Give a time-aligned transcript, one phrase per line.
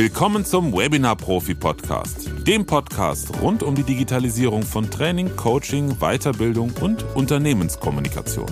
[0.00, 6.72] Willkommen zum Webinar Profi Podcast, dem Podcast rund um die Digitalisierung von Training, Coaching, Weiterbildung
[6.80, 8.46] und Unternehmenskommunikation.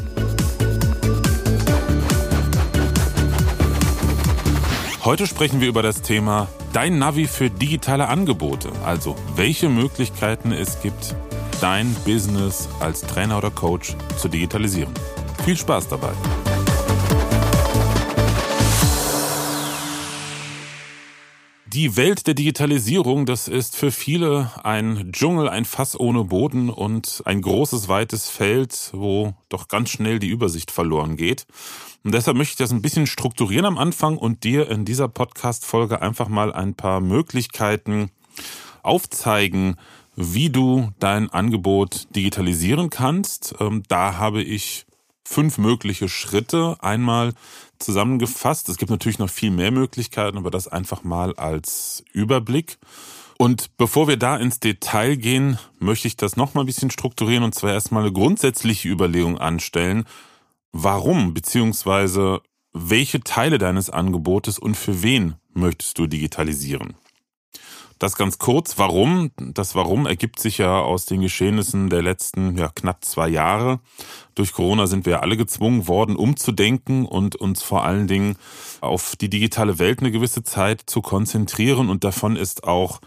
[5.07, 10.83] Heute sprechen wir über das Thema Dein Navi für digitale Angebote, also welche Möglichkeiten es
[10.83, 11.17] gibt,
[11.63, 14.93] dein Business als Trainer oder Coach zu digitalisieren.
[15.47, 16.13] Viel Spaß dabei!
[21.79, 27.23] Die Welt der Digitalisierung, das ist für viele ein Dschungel, ein Fass ohne Boden und
[27.25, 31.47] ein großes, weites Feld, wo doch ganz schnell die Übersicht verloren geht.
[32.03, 36.03] Und deshalb möchte ich das ein bisschen strukturieren am Anfang und dir in dieser Podcast-Folge
[36.03, 38.11] einfach mal ein paar Möglichkeiten
[38.83, 39.77] aufzeigen,
[40.17, 43.55] wie du dein Angebot digitalisieren kannst.
[43.61, 44.85] Ähm, da habe ich
[45.25, 47.35] fünf mögliche Schritte einmal
[47.79, 48.69] zusammengefasst.
[48.69, 52.79] Es gibt natürlich noch viel mehr Möglichkeiten, aber das einfach mal als Überblick.
[53.39, 57.45] Und bevor wir da ins Detail gehen, möchte ich das noch mal ein bisschen strukturieren
[57.45, 60.05] und zwar erstmal eine grundsätzliche Überlegung anstellen.
[60.73, 62.41] Warum beziehungsweise
[62.73, 66.95] welche Teile deines Angebotes und für wen möchtest du digitalisieren?
[67.99, 68.79] Das ganz kurz.
[68.79, 69.33] Warum?
[69.37, 73.81] Das Warum ergibt sich ja aus den Geschehnissen der letzten ja, knapp zwei Jahre.
[74.37, 78.37] Durch Corona sind wir alle gezwungen worden, umzudenken und uns vor allen Dingen
[78.81, 81.91] auf die digitale Welt eine gewisse Zeit zu konzentrieren.
[81.91, 83.01] Und davon ist auch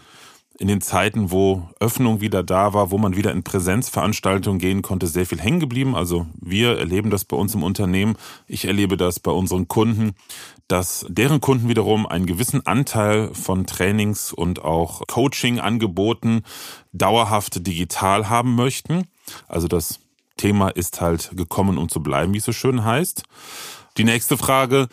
[0.62, 5.08] in den Zeiten, wo Öffnung wieder da war, wo man wieder in Präsenzveranstaltungen gehen konnte,
[5.08, 5.96] sehr viel hängen geblieben.
[5.96, 8.14] Also wir erleben das bei uns im Unternehmen.
[8.46, 10.12] Ich erlebe das bei unseren Kunden,
[10.68, 16.42] dass deren Kunden wiederum einen gewissen Anteil von Trainings und auch Coaching-Angeboten
[16.92, 19.08] dauerhaft digital haben möchten.
[19.48, 19.98] Also das
[20.36, 23.24] Thema ist halt gekommen, um zu bleiben, wie es so schön heißt.
[23.96, 24.86] Die nächste Frage,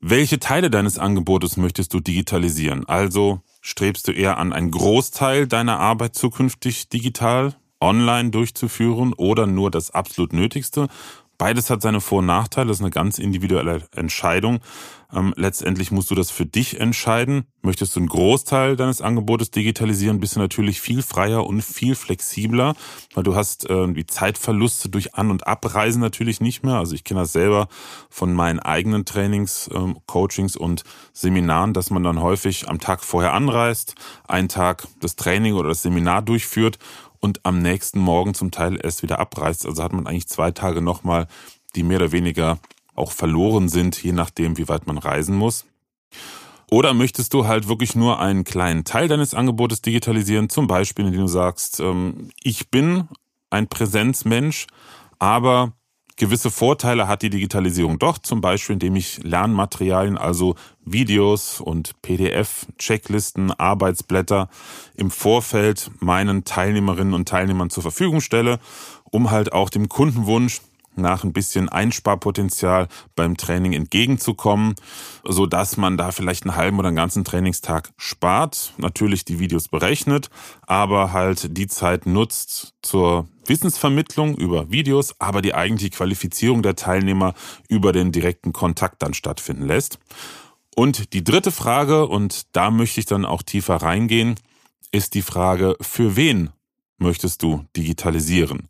[0.00, 2.84] welche Teile deines Angebotes möchtest du digitalisieren?
[2.88, 9.70] Also Strebst du eher an, einen Großteil deiner Arbeit zukünftig digital, online durchzuführen oder nur
[9.70, 10.88] das absolut Nötigste?
[11.38, 14.60] Beides hat seine Vor- und Nachteile, das ist eine ganz individuelle Entscheidung.
[15.14, 17.44] Ähm, letztendlich musst du das für dich entscheiden.
[17.62, 22.74] Möchtest du einen Großteil deines Angebotes digitalisieren, bist du natürlich viel freier und viel flexibler,
[23.14, 26.74] weil du hast äh, die Zeitverluste durch An- und Abreisen natürlich nicht mehr.
[26.74, 27.68] Also ich kenne das selber
[28.10, 30.82] von meinen eigenen Trainings, ähm, Coachings und
[31.12, 33.94] Seminaren, dass man dann häufig am Tag vorher anreist,
[34.26, 36.78] einen Tag das Training oder das Seminar durchführt
[37.20, 39.64] und am nächsten Morgen zum Teil erst wieder abreißt.
[39.64, 41.26] Also hat man eigentlich zwei Tage nochmal,
[41.74, 42.58] die mehr oder weniger
[42.94, 45.66] auch verloren sind, je nachdem, wie weit man reisen muss.
[46.70, 51.22] Oder möchtest du halt wirklich nur einen kleinen Teil deines Angebotes digitalisieren, zum Beispiel, indem
[51.22, 53.08] du sagst, ähm, ich bin
[53.50, 54.66] ein Präsenzmensch,
[55.18, 55.72] aber
[56.16, 62.66] Gewisse Vorteile hat die Digitalisierung doch, zum Beispiel indem ich Lernmaterialien, also Videos und PDF,
[62.78, 64.48] Checklisten, Arbeitsblätter
[64.94, 68.60] im Vorfeld meinen Teilnehmerinnen und Teilnehmern zur Verfügung stelle,
[69.10, 70.60] um halt auch dem Kundenwunsch
[70.96, 74.74] nach ein bisschen Einsparpotenzial beim Training entgegenzukommen,
[75.24, 79.68] so dass man da vielleicht einen halben oder einen ganzen Trainingstag spart, natürlich die Videos
[79.68, 80.30] berechnet,
[80.62, 87.34] aber halt die Zeit nutzt zur Wissensvermittlung über Videos, aber die eigentliche Qualifizierung der Teilnehmer
[87.68, 89.98] über den direkten Kontakt dann stattfinden lässt.
[90.74, 94.34] Und die dritte Frage, und da möchte ich dann auch tiefer reingehen,
[94.90, 96.50] ist die Frage, für wen
[96.98, 98.68] möchtest du digitalisieren?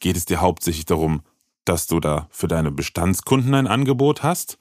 [0.00, 1.22] Geht es dir hauptsächlich darum,
[1.64, 4.58] dass du da für deine Bestandskunden ein Angebot hast?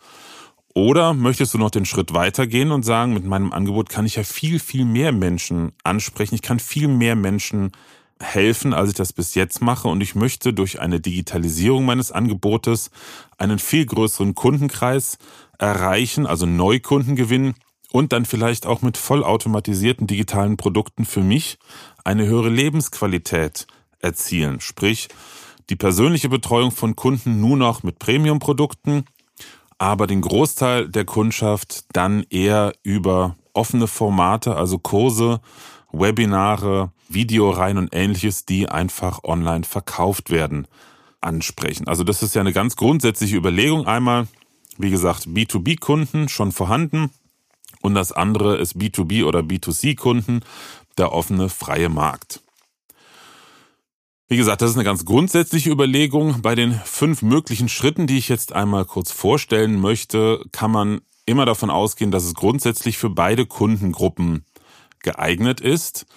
[0.75, 4.23] Oder möchtest du noch den Schritt weitergehen und sagen, mit meinem Angebot kann ich ja
[4.23, 7.71] viel, viel mehr Menschen ansprechen, ich kann viel mehr Menschen
[8.19, 9.87] helfen, als ich das bis jetzt mache.
[9.87, 12.89] Und ich möchte durch eine Digitalisierung meines Angebotes
[13.37, 15.17] einen viel größeren Kundenkreis
[15.59, 17.53] erreichen, also Neukunden gewinnen
[17.91, 21.59] und dann vielleicht auch mit vollautomatisierten digitalen Produkten für mich
[22.03, 23.67] eine höhere Lebensqualität
[23.99, 24.59] erzielen.
[24.59, 25.09] Sprich,
[25.69, 29.05] die persönliche Betreuung von Kunden nur noch mit Premium-Produkten,
[29.77, 35.41] aber den Großteil der Kundschaft dann eher über offene Formate, also Kurse,
[35.91, 40.67] Webinare, Videoreihen und ähnliches, die einfach online verkauft werden,
[41.21, 41.87] ansprechen.
[41.87, 43.87] Also das ist ja eine ganz grundsätzliche Überlegung.
[43.87, 44.27] Einmal,
[44.77, 47.11] wie gesagt, B2B-Kunden schon vorhanden
[47.81, 50.41] und das andere ist B2B oder B2C-Kunden,
[50.97, 52.42] der offene freie Markt.
[54.33, 56.41] Wie gesagt, das ist eine ganz grundsätzliche Überlegung.
[56.41, 61.45] Bei den fünf möglichen Schritten, die ich jetzt einmal kurz vorstellen möchte, kann man immer
[61.45, 64.43] davon ausgehen, dass es grundsätzlich für beide Kundengruppen
[65.03, 66.07] geeignet ist.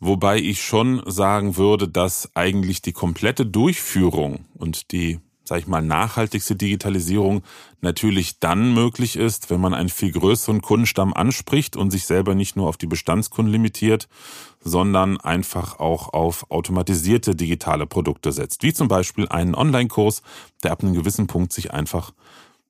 [0.00, 5.20] Wobei ich schon sagen würde, dass eigentlich die komplette Durchführung und die
[5.50, 7.42] sage ich mal, nachhaltigste Digitalisierung
[7.80, 12.54] natürlich dann möglich ist, wenn man einen viel größeren Kundenstamm anspricht und sich selber nicht
[12.54, 14.08] nur auf die Bestandskunden limitiert,
[14.60, 20.22] sondern einfach auch auf automatisierte digitale Produkte setzt, wie zum Beispiel einen Online-Kurs,
[20.62, 22.12] der ab einem gewissen Punkt sich einfach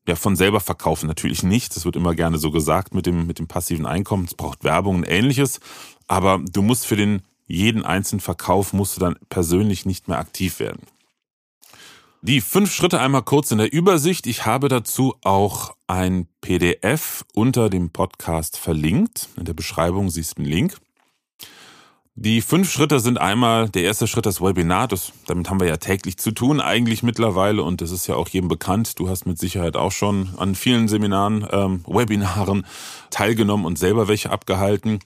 [0.09, 1.07] ja, von selber verkaufen.
[1.07, 4.25] Natürlich nicht, das wird immer gerne so gesagt mit dem, mit dem passiven Einkommen.
[4.25, 5.61] Es braucht Werbung und ähnliches,
[6.09, 10.61] aber du musst für den jeden einzelnen Verkauf musst du dann persönlich nicht mehr aktiv
[10.61, 10.81] werden.
[12.23, 14.27] Die fünf Schritte einmal kurz in der Übersicht.
[14.27, 19.31] Ich habe dazu auch ein PDF unter dem Podcast verlinkt.
[19.39, 20.77] In der Beschreibung siehst du den Link.
[22.17, 25.79] Die fünf Schritte sind einmal, der erste Schritt das Webinar, das, damit haben wir ja
[25.79, 28.99] täglich zu tun eigentlich mittlerweile und das ist ja auch jedem bekannt.
[28.99, 32.67] Du hast mit Sicherheit auch schon an vielen Seminaren, ähm, Webinaren
[33.09, 34.99] teilgenommen und selber welche abgehalten.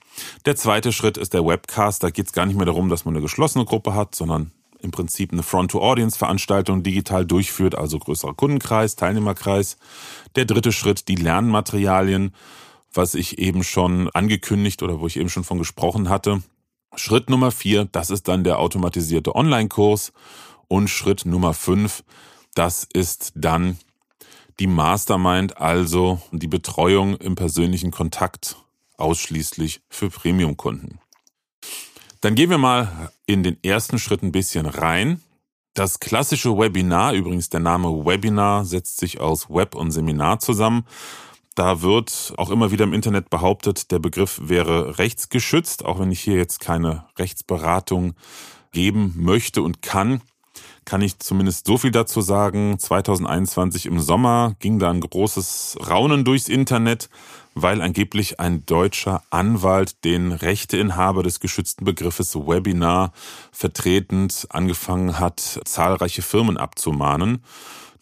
[0.45, 3.13] Der zweite Schritt ist der Webcast, da geht es gar nicht mehr darum, dass man
[3.13, 9.77] eine geschlossene Gruppe hat, sondern im Prinzip eine Front-to-Audience-Veranstaltung digital durchführt, also größerer Kundenkreis, Teilnehmerkreis.
[10.35, 12.33] Der dritte Schritt, die Lernmaterialien,
[12.93, 16.41] was ich eben schon angekündigt oder wo ich eben schon von gesprochen hatte.
[16.95, 20.13] Schritt Nummer vier, das ist dann der automatisierte Online-Kurs.
[20.67, 22.03] Und Schritt Nummer fünf,
[22.53, 23.77] das ist dann
[24.59, 28.55] die Mastermind, also die Betreuung im persönlichen Kontakt
[28.97, 30.99] ausschließlich für Premium-Kunden.
[32.21, 35.21] Dann gehen wir mal in den ersten Schritt ein bisschen rein.
[35.73, 40.85] Das klassische Webinar, übrigens der Name Webinar setzt sich aus Web und Seminar zusammen.
[41.55, 46.19] Da wird auch immer wieder im Internet behauptet, der Begriff wäre rechtsgeschützt, auch wenn ich
[46.19, 48.13] hier jetzt keine Rechtsberatung
[48.71, 50.21] geben möchte und kann
[50.85, 52.77] kann ich zumindest so viel dazu sagen.
[52.79, 57.09] 2021 im Sommer ging da ein großes Raunen durchs Internet,
[57.55, 63.13] weil angeblich ein deutscher Anwalt den Rechteinhaber des geschützten Begriffes Webinar
[63.51, 67.43] vertretend angefangen hat, zahlreiche Firmen abzumahnen.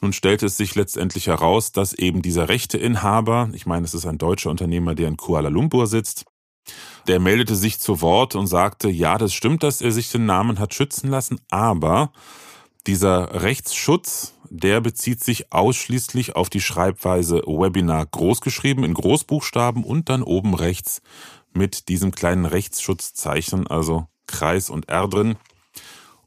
[0.02, 4.18] Nun stellte es sich letztendlich heraus, dass eben dieser Rechteinhaber, ich meine, es ist ein
[4.18, 6.26] deutscher Unternehmer, der in Kuala Lumpur sitzt,
[7.08, 10.60] der meldete sich zu Wort und sagte, ja, das stimmt, dass er sich den Namen
[10.60, 12.12] hat schützen lassen, aber
[12.88, 20.22] dieser Rechtsschutz, der bezieht sich ausschließlich auf die Schreibweise Webinar großgeschrieben in Großbuchstaben und dann
[20.22, 21.02] oben rechts
[21.54, 25.36] mit diesem kleinen Rechtsschutzzeichen, also Kreis und R drin.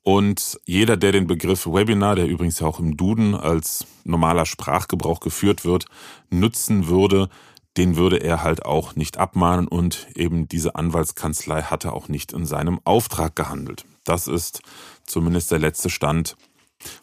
[0.02, 5.20] Und jeder, der den Begriff Webinar, der übrigens ja auch im Duden als normaler Sprachgebrauch
[5.20, 5.86] geführt wird,
[6.30, 7.28] nutzen würde,
[7.76, 12.46] den würde er halt auch nicht abmahnen und eben diese Anwaltskanzlei hatte auch nicht in
[12.46, 13.84] seinem Auftrag gehandelt.
[14.06, 14.62] Das ist
[15.04, 16.36] zumindest der letzte Stand,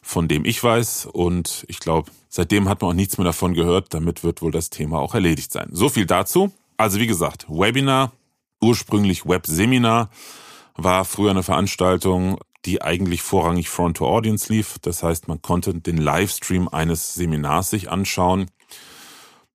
[0.02, 1.06] von dem ich weiß.
[1.06, 3.94] Und ich glaube, seitdem hat man auch nichts mehr davon gehört.
[3.94, 5.68] Damit wird wohl das Thema auch erledigt sein.
[5.70, 6.52] So viel dazu.
[6.76, 8.12] Also wie gesagt, Webinar,
[8.60, 10.10] ursprünglich Webseminar,
[10.76, 14.78] war früher eine Veranstaltung, die eigentlich vorrangig Front-to-Audience lief.
[14.80, 18.50] Das heißt, man konnte den Livestream eines Seminars sich anschauen.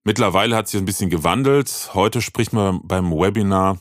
[0.04, 1.90] Mittlerweile hat sich ein bisschen gewandelt.
[1.94, 3.80] Heute spricht man beim Webinar,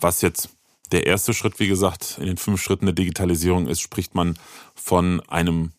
[0.00, 0.50] was jetzt
[0.94, 4.38] der erste Schritt, wie gesagt, in den fünf Schritten der Digitalisierung ist, spricht man
[4.74, 5.72] von einem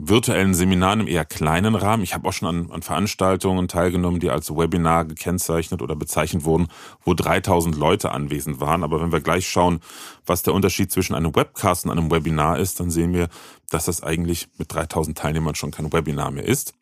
[0.00, 2.04] virtuellen Seminar in einem eher kleinen Rahmen.
[2.04, 6.68] Ich habe auch schon an, an, Veranstaltungen teilgenommen, die als Webinar gekennzeichnet oder bezeichnet wurden,
[7.04, 8.84] wo 3000 Leute anwesend waren.
[8.84, 9.80] Aber wenn wir gleich schauen,
[10.24, 13.28] was der Unterschied zwischen einem Webcast und einem Webinar ist, dann sehen wir,
[13.70, 16.74] dass das eigentlich mit 3000 Teilnehmern schon kein Webinar mehr ist.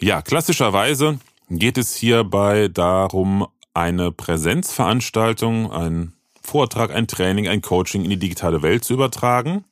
[0.00, 6.12] Ja, klassischerweise geht es hierbei darum, eine Präsenzveranstaltung, ein
[6.50, 9.64] Vortrag, ein Training, ein Coaching in die digitale Welt zu übertragen.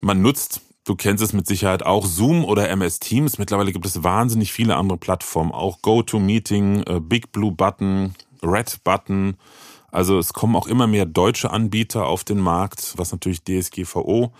[0.00, 3.36] Man nutzt, du kennst es mit Sicherheit auch, Zoom oder MS Teams.
[3.36, 9.36] Mittlerweile gibt es wahnsinnig viele andere Plattformen, auch GoToMeeting, äh, Big Blue Button, Red Button.
[9.92, 14.32] Also es kommen auch immer mehr deutsche Anbieter auf den Markt, was natürlich DSGVO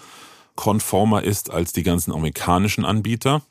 [0.56, 3.42] konformer ist als die ganzen amerikanischen Anbieter.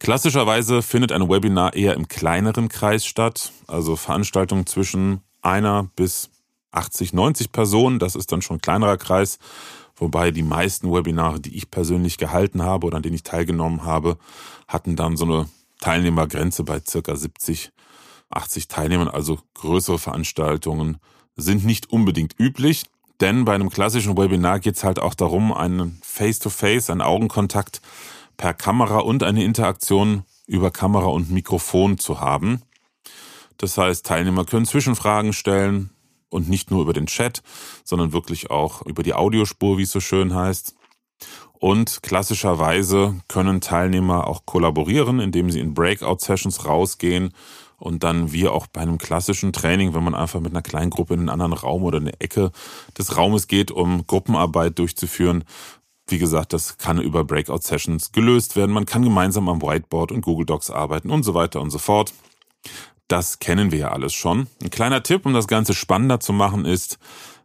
[0.00, 6.28] Klassischerweise findet ein Webinar eher im kleineren Kreis statt, also Veranstaltungen zwischen einer bis
[6.72, 7.98] 80, 90 Personen.
[7.98, 9.38] Das ist dann schon ein kleinerer Kreis.
[9.96, 14.16] Wobei die meisten Webinare, die ich persönlich gehalten habe oder an denen ich teilgenommen habe,
[14.66, 15.48] hatten dann so eine
[15.80, 17.70] Teilnehmergrenze bei circa 70,
[18.30, 19.08] 80 Teilnehmern.
[19.08, 20.98] Also größere Veranstaltungen
[21.36, 22.84] sind nicht unbedingt üblich.
[23.20, 27.80] Denn bei einem klassischen Webinar geht es halt auch darum, einen Face-to-Face, -face, einen Augenkontakt
[28.36, 32.62] per Kamera und eine Interaktion über Kamera und Mikrofon zu haben.
[33.58, 35.90] Das heißt, Teilnehmer können Zwischenfragen stellen
[36.32, 37.42] und nicht nur über den Chat,
[37.84, 40.74] sondern wirklich auch über die Audiospur, wie es so schön heißt.
[41.52, 47.32] Und klassischerweise können Teilnehmer auch kollaborieren, indem sie in Breakout-Sessions rausgehen
[47.78, 51.14] und dann wie auch bei einem klassischen Training, wenn man einfach mit einer kleinen Gruppe
[51.14, 52.50] in einen anderen Raum oder eine Ecke
[52.98, 55.44] des Raumes geht, um Gruppenarbeit durchzuführen,
[56.08, 58.72] wie gesagt, das kann über Breakout-Sessions gelöst werden.
[58.72, 62.12] Man kann gemeinsam am Whiteboard und Google Docs arbeiten und so weiter und so fort.
[63.12, 64.46] Das kennen wir ja alles schon.
[64.62, 66.98] Ein kleiner Tipp, um das Ganze spannender zu machen, ist,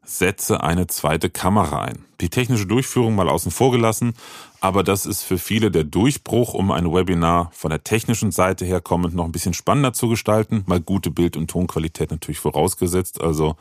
[0.05, 2.05] setze eine zweite Kamera ein.
[2.21, 4.13] Die technische Durchführung mal außen vor gelassen,
[4.61, 8.79] aber das ist für viele der Durchbruch, um ein Webinar von der technischen Seite her
[8.79, 10.63] kommend noch ein bisschen spannender zu gestalten.
[10.67, 13.19] Mal gute Bild- und Tonqualität natürlich vorausgesetzt.
[13.19, 13.57] Also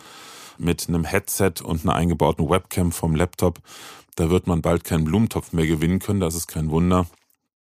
[0.58, 3.58] mit einem Headset und einer eingebauten Webcam vom Laptop,
[4.14, 6.20] da wird man bald keinen Blumentopf mehr gewinnen können.
[6.20, 7.08] Das ist kein Wunder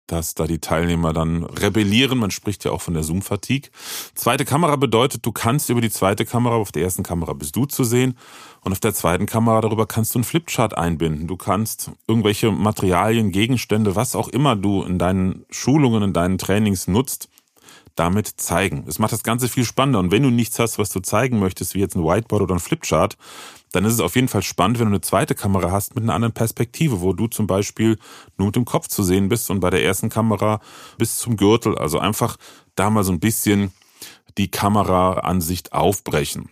[0.08, 2.18] dass da die Teilnehmer dann rebellieren.
[2.18, 3.70] Man spricht ja auch von der Zoom-Fatigue.
[4.14, 7.66] Zweite Kamera bedeutet, du kannst über die zweite Kamera, auf der ersten Kamera bist du
[7.66, 8.18] zu sehen
[8.62, 11.28] und auf der zweiten Kamera darüber kannst du einen Flipchart einbinden.
[11.28, 16.88] Du kannst irgendwelche Materialien, Gegenstände, was auch immer du in deinen Schulungen, in deinen Trainings
[16.88, 17.30] nutzt,
[17.96, 18.86] damit zeigen.
[18.88, 20.00] Es macht das Ganze viel spannender.
[20.00, 22.60] Und wenn du nichts hast, was du zeigen möchtest, wie jetzt ein Whiteboard oder ein
[22.60, 23.18] Flipchart,
[23.76, 26.14] dann ist es auf jeden Fall spannend, wenn du eine zweite Kamera hast mit einer
[26.14, 28.00] anderen Perspektive, wo du zum Beispiel
[28.38, 30.62] nur mit dem Kopf zu sehen bist und bei der ersten Kamera
[30.98, 31.78] bis zum Gürtel.
[31.78, 32.38] Also einfach
[32.76, 33.74] da mal so ein bisschen
[34.38, 36.50] die Kameraansicht aufbrechen.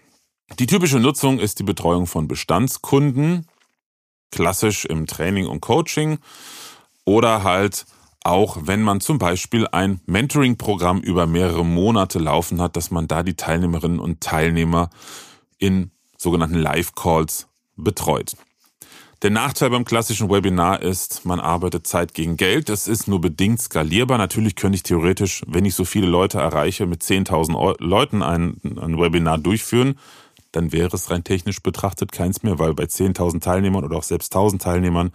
[0.59, 3.47] Die typische Nutzung ist die Betreuung von Bestandskunden,
[4.31, 6.19] klassisch im Training und Coaching
[7.05, 7.85] oder halt
[8.25, 13.21] auch wenn man zum Beispiel ein Mentoring-Programm über mehrere Monate laufen hat, dass man da
[13.21, 14.89] die Teilnehmerinnen und Teilnehmer
[15.57, 15.91] in
[16.23, 18.35] sogenannten Live-Calls betreut.
[19.23, 22.69] Der Nachteil beim klassischen Webinar ist, man arbeitet Zeit gegen Geld.
[22.69, 24.17] Es ist nur bedingt skalierbar.
[24.17, 28.99] Natürlich könnte ich theoretisch, wenn ich so viele Leute erreiche, mit 10.000 Leuten ein, ein,
[28.99, 29.97] Webinar durchführen.
[30.51, 34.35] Dann wäre es rein technisch betrachtet keins mehr, weil bei 10.000 Teilnehmern oder auch selbst
[34.35, 35.13] 1.000 Teilnehmern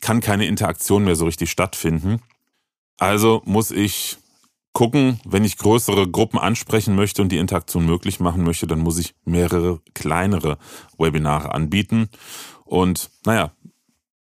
[0.00, 2.20] kann keine Interaktion mehr so richtig stattfinden.
[2.98, 4.18] Also muss ich
[4.76, 8.98] gucken, wenn ich größere Gruppen ansprechen möchte und die Interaktion möglich machen möchte, dann muss
[8.98, 10.58] ich mehrere kleinere
[10.98, 12.10] Webinare anbieten.
[12.66, 13.52] Und naja,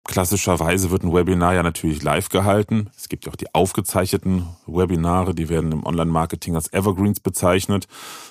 [0.04, 2.92] klassischerweise wird ein Webinar ja natürlich live gehalten.
[2.96, 7.88] Es gibt ja auch die aufgezeichneten Webinare, die werden im Online-Marketing als Evergreens bezeichnet.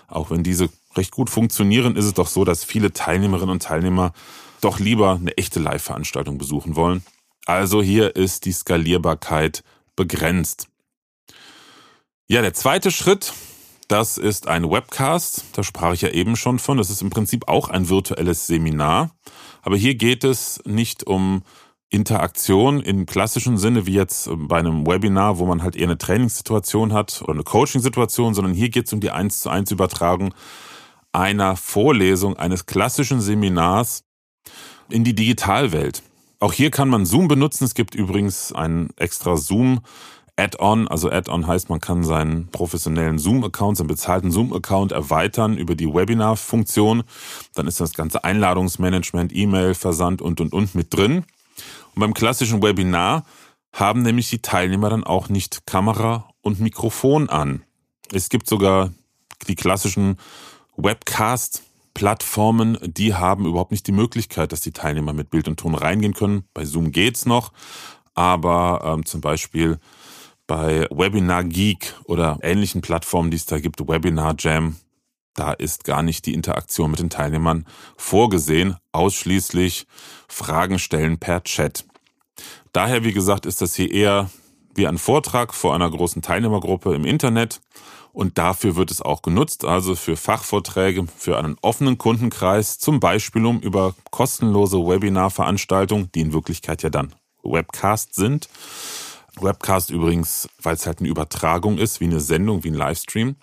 [0.06, 4.12] Auch wenn diese recht gut funktionieren, ist es doch so, dass viele Teilnehmerinnen und Teilnehmer
[4.60, 7.02] doch lieber eine echte Live-Veranstaltung besuchen wollen.
[7.46, 9.64] Also hier ist die Skalierbarkeit
[9.96, 10.68] begrenzt.
[12.32, 13.34] Ja, der zweite Schritt,
[13.88, 15.44] das ist ein Webcast.
[15.52, 16.78] Da sprach ich ja eben schon von.
[16.78, 19.10] Das ist im Prinzip auch ein virtuelles Seminar.
[19.60, 21.42] Aber hier geht es nicht um
[21.90, 26.94] Interaktion im klassischen Sinne wie jetzt bei einem Webinar, wo man halt eher eine Trainingssituation
[26.94, 30.32] hat oder eine Coaching-Situation, sondern hier geht es um die 1 zu 1 Übertragung
[31.12, 34.04] einer Vorlesung, eines klassischen Seminars
[34.88, 36.02] in die Digitalwelt.
[36.40, 37.64] Auch hier kann man Zoom benutzen.
[37.64, 39.80] Es gibt übrigens einen extra Zoom
[40.42, 45.86] Add-on, also Add-on heißt, man kann seinen professionellen Zoom-Account, seinen bezahlten Zoom-Account erweitern über die
[45.86, 47.04] Webinar-Funktion.
[47.54, 51.18] Dann ist das ganze Einladungsmanagement, E-Mail, Versand und und und mit drin.
[51.94, 53.24] Und beim klassischen Webinar
[53.72, 57.62] haben nämlich die Teilnehmer dann auch nicht Kamera und Mikrofon an.
[58.12, 58.90] Es gibt sogar
[59.46, 60.18] die klassischen
[60.76, 66.14] Webcast-Plattformen, die haben überhaupt nicht die Möglichkeit, dass die Teilnehmer mit Bild und Ton reingehen
[66.14, 66.46] können.
[66.52, 67.52] Bei Zoom geht's noch,
[68.14, 69.78] aber ähm, zum Beispiel
[70.46, 74.76] bei Webinar Geek oder ähnlichen Plattformen, die es da gibt, Webinar Jam,
[75.34, 79.86] da ist gar nicht die Interaktion mit den Teilnehmern vorgesehen, ausschließlich
[80.28, 81.84] Fragen stellen per Chat.
[82.72, 84.30] Daher, wie gesagt, ist das hier eher
[84.74, 87.60] wie ein Vortrag vor einer großen Teilnehmergruppe im Internet
[88.12, 93.44] und dafür wird es auch genutzt, also für Fachvorträge, für einen offenen Kundenkreis, zum Beispiel
[93.46, 98.48] um über kostenlose Webinarveranstaltungen, die in Wirklichkeit ja dann Webcast sind,
[99.40, 103.36] Webcast übrigens, weil es halt eine Übertragung ist, wie eine Sendung, wie ein Livestream,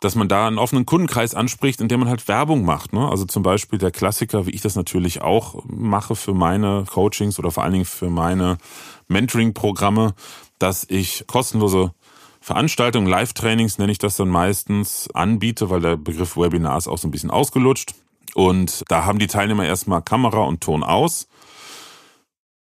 [0.00, 2.92] dass man da einen offenen Kundenkreis anspricht, in dem man halt Werbung macht.
[2.92, 3.08] Ne?
[3.08, 7.50] Also zum Beispiel der Klassiker, wie ich das natürlich auch mache für meine Coachings oder
[7.50, 8.58] vor allen Dingen für meine
[9.08, 10.14] Mentoring-Programme,
[10.58, 11.92] dass ich kostenlose
[12.40, 17.08] Veranstaltungen, Live-Trainings nenne ich das dann meistens, anbiete, weil der Begriff Webinar ist auch so
[17.08, 17.94] ein bisschen ausgelutscht.
[18.34, 21.28] Und da haben die Teilnehmer erstmal Kamera und Ton aus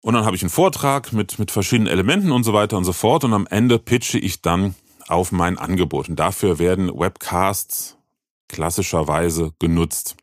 [0.01, 2.94] und dann habe ich einen Vortrag mit, mit verschiedenen Elementen und so weiter und so
[2.94, 3.24] fort.
[3.24, 4.75] Und am Ende pitche ich dann
[5.08, 6.10] auf mein Angebot.
[6.10, 7.98] Und dafür werden Webcasts
[8.48, 10.16] klassischerweise genutzt.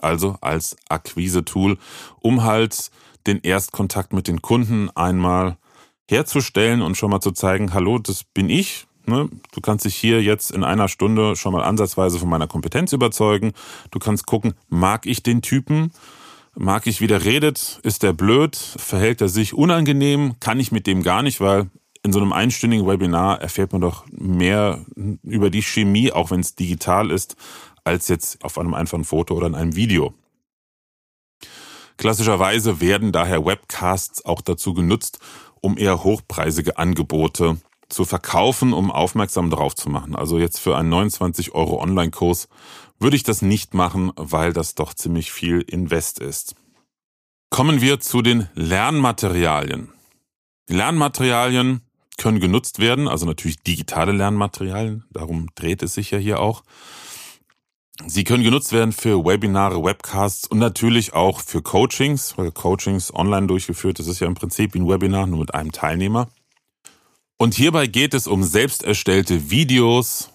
[0.00, 1.78] Also als Akquise-Tool,
[2.20, 2.90] um halt
[3.26, 5.56] den Erstkontakt mit den Kunden einmal
[6.08, 8.86] herzustellen und schon mal zu zeigen, hallo, das bin ich.
[9.06, 9.28] Ne?
[9.52, 13.52] Du kannst dich hier jetzt in einer Stunde schon mal ansatzweise von meiner Kompetenz überzeugen.
[13.90, 15.92] Du kannst gucken, mag ich den Typen?
[16.54, 17.80] Mag ich, wie der redet?
[17.82, 18.56] Ist der blöd?
[18.56, 20.36] Verhält er sich unangenehm?
[20.38, 21.70] Kann ich mit dem gar nicht, weil
[22.02, 24.84] in so einem einstündigen Webinar erfährt man doch mehr
[25.22, 27.36] über die Chemie, auch wenn es digital ist,
[27.84, 30.12] als jetzt auf einem einfachen Foto oder in einem Video.
[31.96, 35.20] Klassischerweise werden daher Webcasts auch dazu genutzt,
[35.60, 40.16] um eher hochpreisige Angebote zu verkaufen, um aufmerksam darauf zu machen.
[40.16, 42.48] Also jetzt für einen 29 Euro Online-Kurs
[43.02, 46.54] würde ich das nicht machen, weil das doch ziemlich viel Invest ist.
[47.50, 49.92] Kommen wir zu den Lernmaterialien.
[50.68, 51.82] Lernmaterialien
[52.16, 56.62] können genutzt werden, also natürlich digitale Lernmaterialien, darum dreht es sich ja hier auch.
[58.06, 63.46] Sie können genutzt werden für Webinare, Webcasts und natürlich auch für Coachings, weil Coachings online
[63.46, 66.28] durchgeführt, das ist ja im Prinzip wie ein Webinar, nur mit einem Teilnehmer.
[67.36, 70.31] Und hierbei geht es um selbst erstellte Videos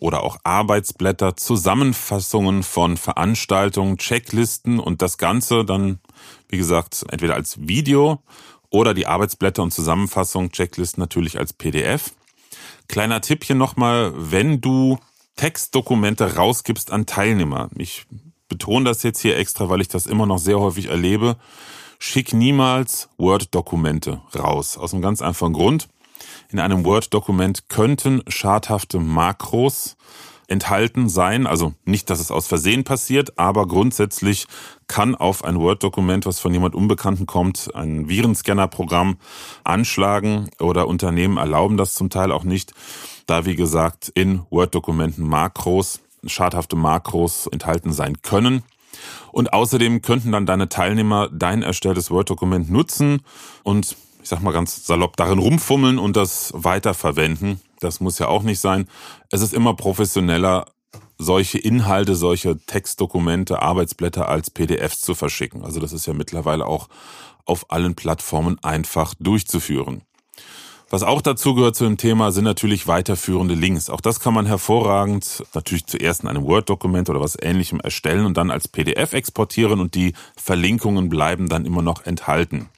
[0.00, 6.00] oder auch Arbeitsblätter, Zusammenfassungen von Veranstaltungen, Checklisten und das Ganze dann,
[6.48, 8.22] wie gesagt, entweder als Video
[8.70, 12.12] oder die Arbeitsblätter und Zusammenfassung, Checklisten natürlich als PDF.
[12.88, 14.98] Kleiner Tipp hier nochmal, wenn du
[15.36, 17.68] Textdokumente rausgibst an Teilnehmer.
[17.76, 18.06] Ich
[18.48, 21.36] betone das jetzt hier extra, weil ich das immer noch sehr häufig erlebe.
[21.98, 24.78] Schick niemals Word-Dokumente raus.
[24.78, 25.88] Aus einem ganz einfachen Grund.
[26.50, 29.96] In einem Word-Dokument könnten schadhafte Makros
[30.48, 31.46] enthalten sein.
[31.46, 34.46] Also nicht, dass es aus Versehen passiert, aber grundsätzlich
[34.86, 39.16] kann auf ein Word-Dokument, was von jemand Unbekannten kommt, ein Virenscanner-Programm
[39.64, 42.72] anschlagen oder Unternehmen erlauben das zum Teil auch nicht
[43.26, 48.62] da wie gesagt in Word-Dokumenten Makros, schadhafte Makros enthalten sein können.
[49.32, 53.20] Und außerdem könnten dann deine Teilnehmer dein erstelltes Word-Dokument nutzen
[53.62, 57.60] und ich sag mal ganz salopp darin rumfummeln und das weiterverwenden.
[57.78, 58.88] Das muss ja auch nicht sein.
[59.30, 60.66] Es ist immer professioneller,
[61.16, 65.64] solche Inhalte, solche Textdokumente, Arbeitsblätter als PDFs zu verschicken.
[65.64, 66.88] Also das ist ja mittlerweile auch
[67.44, 70.02] auf allen Plattformen einfach durchzuführen.
[70.90, 73.88] Was auch dazu gehört zu dem Thema sind natürlich weiterführende Links.
[73.90, 78.36] Auch das kann man hervorragend natürlich zuerst in einem Word-Dokument oder was ähnlichem erstellen und
[78.36, 82.70] dann als PDF exportieren und die Verlinkungen bleiben dann immer noch enthalten.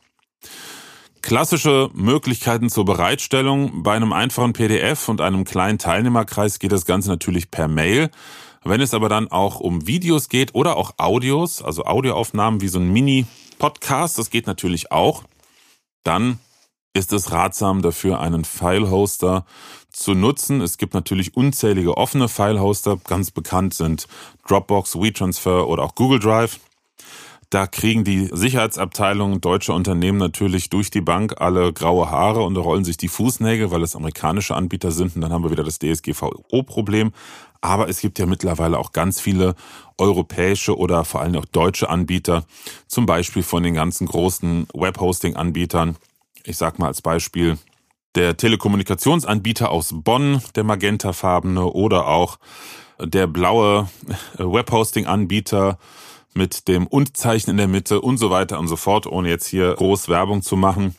[1.22, 3.82] Klassische Möglichkeiten zur Bereitstellung.
[3.82, 8.10] Bei einem einfachen PDF und einem kleinen Teilnehmerkreis geht das Ganze natürlich per Mail.
[8.64, 12.78] Wenn es aber dann auch um Videos geht oder auch Audios, also Audioaufnahmen wie so
[12.78, 15.24] ein Mini-Podcast, das geht natürlich auch,
[16.04, 16.38] dann
[16.94, 19.44] ist es ratsam dafür, einen File-Hoster
[19.92, 20.60] zu nutzen.
[20.60, 22.98] Es gibt natürlich unzählige offene File-Hoster.
[23.04, 24.08] Ganz bekannt sind
[24.46, 26.60] Dropbox, WeTransfer oder auch Google Drive.
[27.50, 32.84] Da kriegen die Sicherheitsabteilungen deutscher Unternehmen natürlich durch die Bank alle graue Haare und rollen
[32.84, 35.16] sich die Fußnägel, weil es amerikanische Anbieter sind.
[35.16, 37.12] Und dann haben wir wieder das DSGVO-Problem.
[37.60, 39.54] Aber es gibt ja mittlerweile auch ganz viele
[39.96, 42.44] europäische oder vor allem auch deutsche Anbieter,
[42.86, 45.96] zum Beispiel von den ganzen großen Webhosting-Anbietern
[46.48, 47.58] ich sag mal als Beispiel
[48.14, 52.38] der Telekommunikationsanbieter aus Bonn, der magentafarbene oder auch
[52.98, 53.88] der blaue
[54.38, 55.78] Webhosting-Anbieter
[56.34, 59.74] mit dem Und-Zeichen in der Mitte und so weiter und so fort, ohne jetzt hier
[59.74, 60.94] groß Werbung zu machen.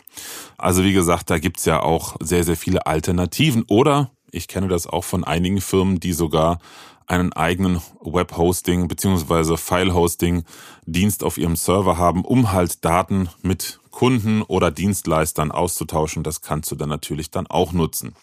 [0.58, 3.64] Also wie gesagt, da gibt's ja auch sehr, sehr viele Alternativen.
[3.64, 6.60] Oder ich kenne das auch von einigen Firmen, die sogar
[7.08, 9.58] einen eigenen Webhosting bzw.
[9.58, 16.24] File-Hosting-Dienst auf ihrem Server haben, um halt Daten mit Kunden oder Dienstleistern auszutauschen.
[16.24, 18.16] Das kannst du dann natürlich dann auch nutzen.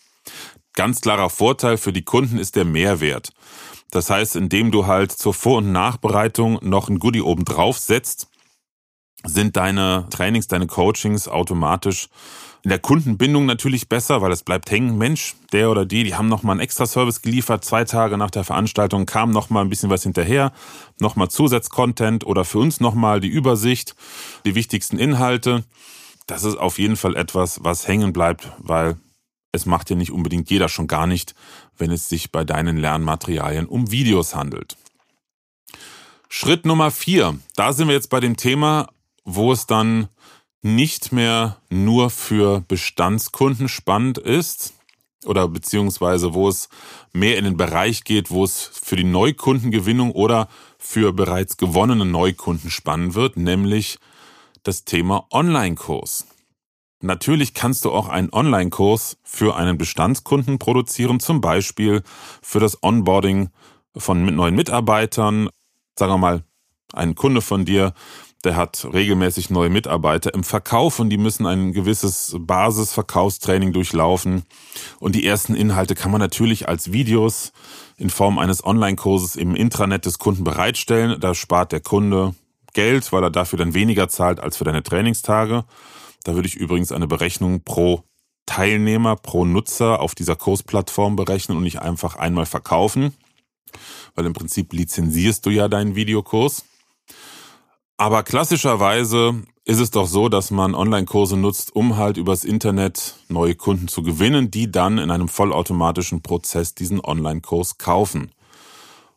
[0.76, 3.32] Ganz klarer Vorteil für die Kunden ist der Mehrwert.
[3.90, 8.28] Das heißt, indem du halt zur Vor- und Nachbereitung noch ein Goodie oben drauf setzt,
[9.24, 12.08] sind deine Trainings, deine Coachings automatisch
[12.62, 14.98] in der Kundenbindung natürlich besser, weil es bleibt hängen.
[14.98, 17.64] Mensch, der oder die, die haben nochmal einen extra Service geliefert.
[17.64, 20.52] Zwei Tage nach der Veranstaltung kam nochmal ein bisschen was hinterher.
[20.98, 23.94] Nochmal Zusatzcontent oder für uns nochmal die Übersicht,
[24.44, 25.64] die wichtigsten Inhalte.
[26.26, 28.96] Das ist auf jeden Fall etwas, was hängen bleibt, weil
[29.56, 31.34] es macht ja nicht unbedingt jeder schon gar nicht,
[31.76, 34.76] wenn es sich bei deinen Lernmaterialien um Videos handelt.
[36.28, 37.38] Schritt Nummer vier.
[37.56, 38.88] Da sind wir jetzt bei dem Thema,
[39.24, 40.08] wo es dann
[40.62, 44.74] nicht mehr nur für Bestandskunden spannend ist
[45.24, 46.68] oder beziehungsweise wo es
[47.12, 52.70] mehr in den Bereich geht, wo es für die Neukundengewinnung oder für bereits gewonnene Neukunden
[52.70, 53.98] spannend wird, nämlich
[54.62, 56.26] das Thema Online-Kurs.
[57.06, 62.02] Natürlich kannst du auch einen Online-Kurs für einen Bestandskunden produzieren, zum Beispiel
[62.42, 63.50] für das Onboarding
[63.96, 65.48] von neuen Mitarbeitern.
[65.98, 66.42] Sagen wir mal,
[66.92, 67.94] ein Kunde von dir
[68.46, 74.44] der hat regelmäßig neue Mitarbeiter im Verkauf und die müssen ein gewisses Basisverkaufstraining durchlaufen.
[75.00, 77.52] Und die ersten Inhalte kann man natürlich als Videos
[77.96, 81.18] in Form eines Online-Kurses im Intranet des Kunden bereitstellen.
[81.18, 82.36] Da spart der Kunde
[82.72, 85.64] Geld, weil er dafür dann weniger zahlt als für deine Trainingstage.
[86.26, 88.02] Da würde ich übrigens eine Berechnung pro
[88.46, 93.14] Teilnehmer, pro Nutzer auf dieser Kursplattform berechnen und nicht einfach einmal verkaufen,
[94.16, 96.64] weil im Prinzip lizenzierst du ja deinen Videokurs.
[97.96, 103.54] Aber klassischerweise ist es doch so, dass man Online-Kurse nutzt, um halt übers Internet neue
[103.54, 108.32] Kunden zu gewinnen, die dann in einem vollautomatischen Prozess diesen Online-Kurs kaufen.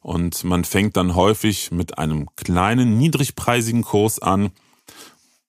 [0.01, 4.51] Und man fängt dann häufig mit einem kleinen, niedrigpreisigen Kurs an.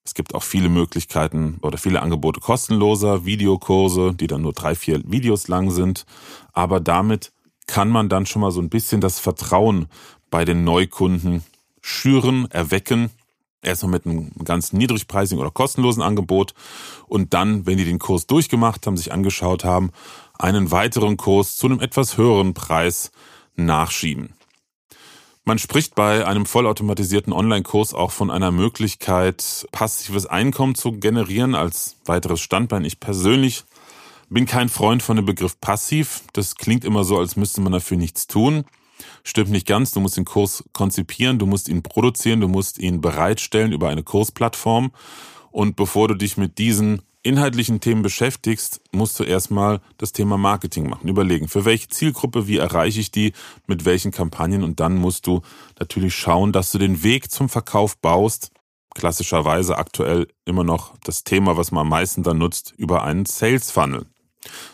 [0.04, 5.02] Es gibt auch viele Möglichkeiten oder viele Angebote kostenloser Videokurse, die dann nur drei, vier
[5.04, 6.06] Videos lang sind.
[6.52, 7.32] Aber damit
[7.66, 9.86] kann man dann schon mal so ein bisschen das Vertrauen
[10.30, 11.44] bei den Neukunden
[11.80, 13.10] schüren, erwecken.
[13.62, 16.54] Erstmal mit einem ganz niedrigpreisigen oder kostenlosen Angebot
[17.06, 19.90] und dann, wenn die den Kurs durchgemacht haben, sich angeschaut haben,
[20.38, 23.12] einen weiteren Kurs zu einem etwas höheren Preis
[23.56, 24.32] nachschieben.
[25.50, 31.96] Man spricht bei einem vollautomatisierten Online-Kurs auch von einer Möglichkeit, passives Einkommen zu generieren als
[32.04, 32.84] weiteres Standbein.
[32.84, 33.64] Ich persönlich
[34.28, 36.22] bin kein Freund von dem Begriff passiv.
[36.34, 38.62] Das klingt immer so, als müsste man dafür nichts tun.
[39.24, 39.90] Stimmt nicht ganz.
[39.90, 44.04] Du musst den Kurs konzipieren, du musst ihn produzieren, du musst ihn bereitstellen über eine
[44.04, 44.92] Kursplattform.
[45.50, 50.88] Und bevor du dich mit diesen inhaltlichen Themen beschäftigst, musst du erstmal das Thema Marketing
[50.88, 51.08] machen.
[51.08, 53.32] Überlegen, für welche Zielgruppe, wie erreiche ich die,
[53.66, 55.42] mit welchen Kampagnen und dann musst du
[55.78, 58.52] natürlich schauen, dass du den Weg zum Verkauf baust.
[58.94, 63.70] Klassischerweise aktuell immer noch das Thema, was man am meisten dann nutzt, über einen Sales
[63.70, 64.06] Funnel.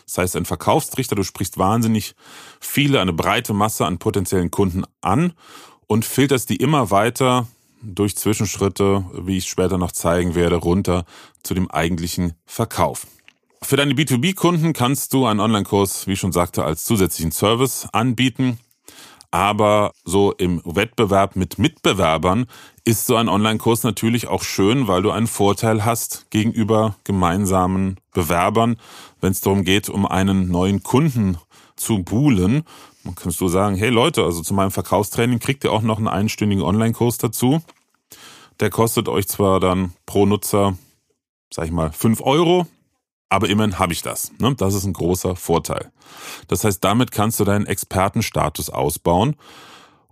[0.05, 2.15] Das heißt, ein Verkaufstrichter, du sprichst wahnsinnig
[2.59, 5.33] viele, eine breite Masse an potenziellen Kunden an
[5.87, 7.47] und filterst die immer weiter
[7.81, 11.05] durch Zwischenschritte, wie ich später noch zeigen werde, runter
[11.43, 13.07] zu dem eigentlichen Verkauf.
[13.61, 18.59] Für deine B2B-Kunden kannst du einen Online-Kurs, wie ich schon sagte, als zusätzlichen Service anbieten.
[19.29, 22.45] Aber so im Wettbewerb mit Mitbewerbern
[22.85, 28.77] ist so ein Online-Kurs natürlich auch schön, weil du einen Vorteil hast gegenüber gemeinsamen Bewerbern,
[29.19, 31.37] wenn es darum geht, um einen neuen Kunden
[31.75, 32.63] zu buhlen.
[33.07, 36.09] Dann kannst du sagen, hey Leute, also zu meinem Verkaufstraining kriegt ihr auch noch einen
[36.09, 37.61] einstündigen Online-Kurs dazu.
[38.59, 40.77] Der kostet euch zwar dann pro Nutzer,
[41.53, 42.67] sag ich mal, fünf Euro,
[43.29, 44.31] aber immerhin habe ich das.
[44.39, 44.55] Ne?
[44.55, 45.91] Das ist ein großer Vorteil.
[46.47, 49.35] Das heißt, damit kannst du deinen Expertenstatus ausbauen.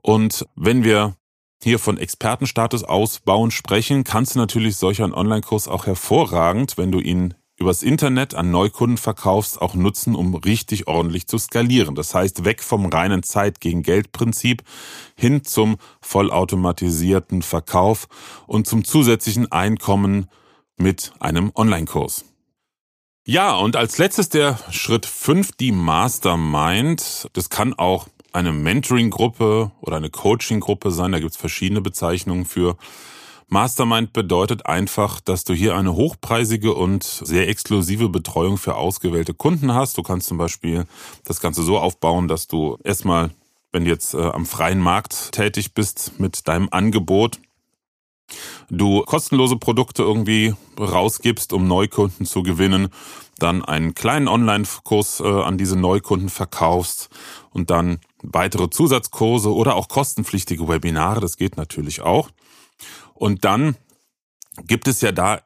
[0.01, 1.15] Und wenn wir
[1.61, 6.99] hier von Expertenstatus ausbauen sprechen, kannst du natürlich solch einen Online-Kurs auch hervorragend, wenn du
[6.99, 8.97] ihn übers Internet an Neukunden
[9.57, 11.95] auch nutzen, um richtig ordentlich zu skalieren.
[11.95, 14.63] Das heißt, weg vom reinen Zeit gegen Geld Prinzip
[15.15, 18.07] hin zum vollautomatisierten Verkauf
[18.45, 20.27] und zum zusätzlichen Einkommen
[20.77, 22.25] mit einem Online-Kurs.
[23.27, 27.27] Ja, und als letztes der Schritt 5, die Mastermind.
[27.33, 31.13] Das kann auch eine Mentoring-Gruppe oder eine Coaching-Gruppe sein.
[31.13, 32.77] Da gibt's verschiedene Bezeichnungen für.
[33.47, 39.73] Mastermind bedeutet einfach, dass du hier eine hochpreisige und sehr exklusive Betreuung für ausgewählte Kunden
[39.73, 39.97] hast.
[39.97, 40.85] Du kannst zum Beispiel
[41.23, 43.31] das Ganze so aufbauen, dass du erstmal,
[43.71, 47.39] wenn du jetzt äh, am freien Markt tätig bist mit deinem Angebot,
[48.69, 52.89] du kostenlose Produkte irgendwie rausgibst, um Neukunden zu gewinnen,
[53.37, 57.09] dann einen kleinen Online-Kurs äh, an diese Neukunden verkaufst
[57.51, 62.29] und dann weitere Zusatzkurse oder auch kostenpflichtige Webinare, das geht natürlich auch.
[63.15, 63.75] Und dann
[64.67, 65.41] gibt es ja da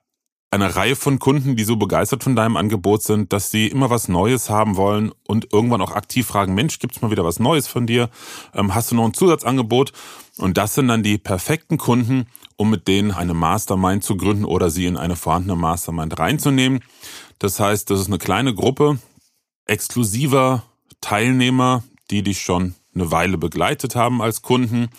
[0.52, 4.08] eine Reihe von Kunden, die so begeistert von deinem Angebot sind, dass sie immer was
[4.08, 7.86] Neues haben wollen und irgendwann auch aktiv fragen, Mensch, gibt's mal wieder was Neues von
[7.86, 8.10] dir?
[8.56, 9.94] Ähm, hast du noch ein Zusatzangebot?
[10.38, 14.72] Und das sind dann die perfekten Kunden, um mit denen eine Mastermind zu gründen oder
[14.72, 16.80] sie in eine vorhandene Mastermind reinzunehmen.
[17.38, 18.98] Das heißt, das ist eine kleine Gruppe
[19.66, 20.64] exklusiver
[21.00, 24.90] Teilnehmer, die dich schon eine Weile begleitet haben als Kunden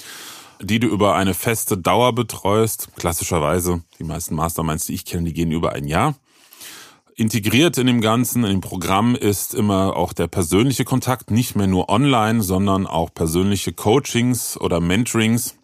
[0.61, 2.89] die du über eine feste Dauer betreust.
[2.97, 6.15] Klassischerweise, die meisten Masterminds, die ich kenne, die gehen über ein Jahr.
[7.17, 11.67] Integriert in dem Ganzen, in dem Programm ist immer auch der persönliche Kontakt, nicht mehr
[11.67, 15.57] nur online, sondern auch persönliche Coachings oder Mentorings,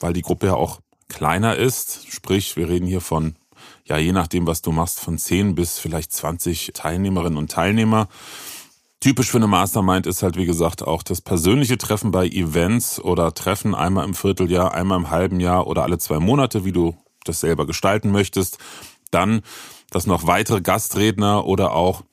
[0.00, 2.06] weil die Gruppe ja auch kleiner ist.
[2.10, 3.36] Sprich, wir reden hier von,
[3.84, 8.08] ja, je nachdem, was du machst, von 10 bis vielleicht 20 Teilnehmerinnen und Teilnehmer.
[9.02, 13.34] Typisch für eine Mastermind ist halt, wie gesagt, auch das persönliche Treffen bei Events oder
[13.34, 17.40] Treffen einmal im Vierteljahr, einmal im halben Jahr oder alle zwei Monate, wie du das
[17.40, 18.58] selber gestalten möchtest.
[19.10, 19.42] Dann,
[19.90, 22.04] dass noch weitere Gastredner oder auch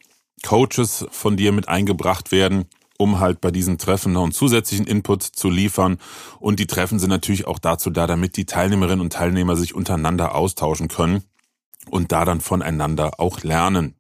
[0.43, 2.65] Coaches von dir mit eingebracht werden,
[2.97, 5.99] um halt bei diesen Treffen noch einen zusätzlichen Input zu liefern.
[6.39, 10.34] Und die Treffen sind natürlich auch dazu da, damit die Teilnehmerinnen und Teilnehmer sich untereinander
[10.34, 11.21] austauschen können
[11.91, 13.99] und da dann voneinander auch lernen.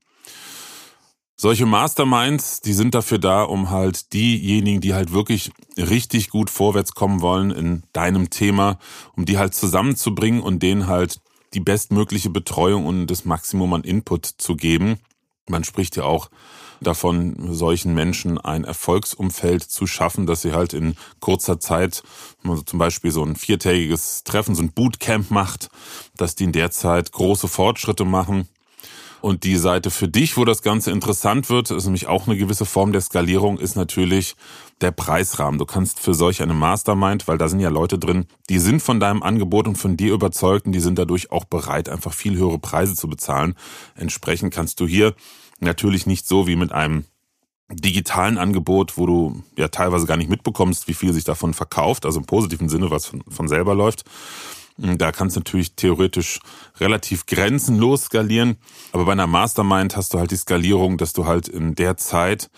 [1.41, 6.95] Solche Masterminds, die sind dafür da, um halt diejenigen, die halt wirklich richtig gut vorwärts
[6.95, 8.77] kommen wollen in deinem Thema,
[9.15, 11.21] um die halt zusammenzubringen und denen halt
[11.53, 14.97] die bestmögliche Betreuung und das Maximum an Input zu geben.
[15.47, 16.29] Man spricht ja auch
[16.81, 22.03] davon, solchen Menschen ein Erfolgsumfeld zu schaffen, dass sie halt in kurzer Zeit,
[22.41, 25.69] wenn man zum Beispiel so ein viertägiges Treffen, so ein Bootcamp macht,
[26.17, 28.49] dass die in der Zeit große Fortschritte machen.
[29.21, 32.65] Und die Seite für dich, wo das Ganze interessant wird, ist nämlich auch eine gewisse
[32.65, 34.35] Form der Skalierung, ist natürlich
[34.81, 35.59] der Preisrahmen.
[35.59, 38.99] Du kannst für solch eine Mastermind, weil da sind ja Leute drin, die sind von
[38.99, 42.59] deinem Angebot und von dir überzeugt und die sind dadurch auch bereit, einfach viel höhere
[42.59, 43.55] Preise zu bezahlen.
[43.95, 45.15] Entsprechend kannst du hier
[45.59, 47.05] Natürlich nicht so wie mit einem
[47.71, 52.19] digitalen Angebot, wo du ja teilweise gar nicht mitbekommst, wie viel sich davon verkauft, also
[52.19, 54.05] im positiven Sinne, was von, von selber läuft.
[54.81, 56.39] Da kannst du natürlich theoretisch
[56.79, 58.57] relativ grenzenlos skalieren,
[58.93, 62.49] aber bei einer Mastermind hast du halt die Skalierung, dass du halt in der Zeit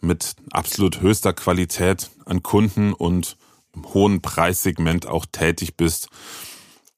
[0.00, 3.36] mit absolut höchster Qualität an Kunden und
[3.74, 6.08] im hohen Preissegment auch tätig bist.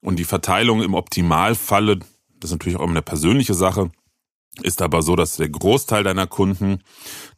[0.00, 1.98] Und die Verteilung im Optimalfalle,
[2.40, 3.90] das ist natürlich auch immer eine persönliche Sache,
[4.62, 6.78] ist aber so, dass der Großteil deiner Kunden,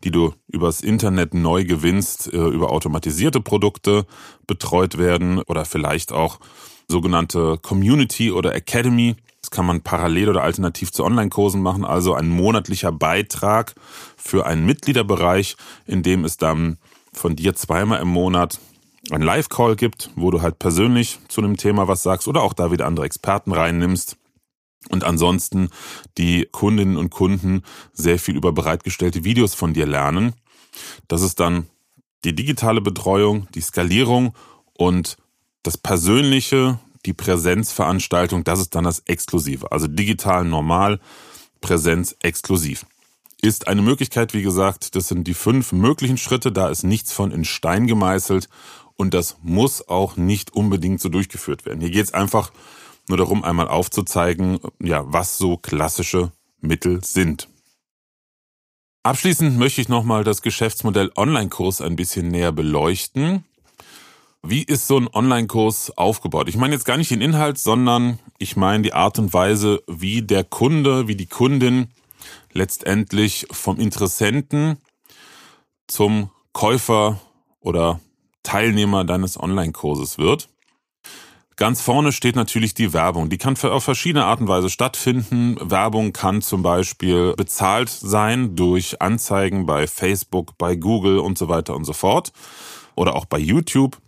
[0.04, 4.06] die du übers Internet neu gewinnst, äh, über automatisierte Produkte
[4.46, 6.38] betreut werden oder vielleicht auch
[6.88, 9.16] sogenannte Community oder Academy.
[9.40, 13.74] Das kann man parallel oder alternativ zu Online-Kursen machen, also ein monatlicher Beitrag
[14.16, 16.78] für einen Mitgliederbereich, in dem es dann
[17.12, 18.58] von dir zweimal im Monat
[19.10, 22.72] ein Live-Call gibt, wo du halt persönlich zu einem Thema was sagst oder auch da
[22.72, 24.16] wieder andere Experten reinnimmst
[24.90, 25.70] und ansonsten
[26.18, 30.34] die Kundinnen und Kunden sehr viel über bereitgestellte Videos von dir lernen.
[31.08, 31.66] Das ist dann
[32.24, 34.34] die digitale Betreuung, die Skalierung
[34.74, 35.16] und
[35.66, 39.72] das Persönliche, die Präsenzveranstaltung, das ist dann das Exklusive.
[39.72, 41.00] Also digital normal,
[41.60, 42.86] Präsenz exklusiv.
[43.42, 47.32] Ist eine Möglichkeit, wie gesagt, das sind die fünf möglichen Schritte, da ist nichts von
[47.32, 48.48] in Stein gemeißelt
[48.96, 51.80] und das muss auch nicht unbedingt so durchgeführt werden.
[51.80, 52.52] Hier geht es einfach
[53.08, 57.48] nur darum, einmal aufzuzeigen, ja, was so klassische Mittel sind.
[59.02, 63.44] Abschließend möchte ich nochmal das Geschäftsmodell Online-Kurs ein bisschen näher beleuchten.
[64.48, 66.48] Wie ist so ein Online-Kurs aufgebaut?
[66.48, 70.22] Ich meine jetzt gar nicht den Inhalt, sondern ich meine die Art und Weise, wie
[70.22, 71.88] der Kunde, wie die Kundin
[72.52, 74.78] letztendlich vom Interessenten
[75.88, 77.20] zum Käufer
[77.58, 77.98] oder
[78.44, 80.48] Teilnehmer deines Online-Kurses wird.
[81.56, 83.28] Ganz vorne steht natürlich die Werbung.
[83.28, 85.56] Die kann auf verschiedene Art und Weise stattfinden.
[85.60, 91.74] Werbung kann zum Beispiel bezahlt sein durch Anzeigen bei Facebook, bei Google und so weiter
[91.74, 92.32] und so fort.
[92.94, 93.98] Oder auch bei YouTube.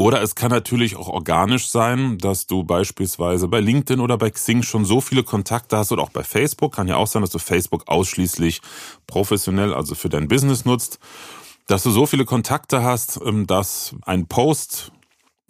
[0.00, 4.62] Oder es kann natürlich auch organisch sein, dass du beispielsweise bei LinkedIn oder bei Xing
[4.62, 6.74] schon so viele Kontakte hast oder auch bei Facebook.
[6.74, 8.62] Kann ja auch sein, dass du Facebook ausschließlich
[9.06, 11.00] professionell, also für dein Business nutzt,
[11.66, 14.90] dass du so viele Kontakte hast, ähm, dass ein Post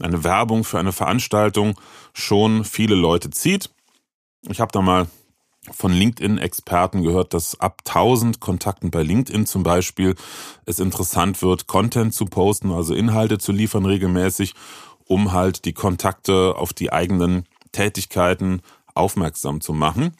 [0.00, 1.78] eine Werbung für eine Veranstaltung
[2.12, 3.70] schon viele Leute zieht.
[4.48, 5.06] Ich habe da mal
[5.70, 10.14] von LinkedIn-Experten gehört, dass ab 1000 Kontakten bei LinkedIn zum Beispiel
[10.64, 14.54] es interessant wird, Content zu posten, also Inhalte zu liefern regelmäßig,
[15.04, 18.62] um halt die Kontakte auf die eigenen Tätigkeiten
[18.94, 20.16] aufmerksam zu machen.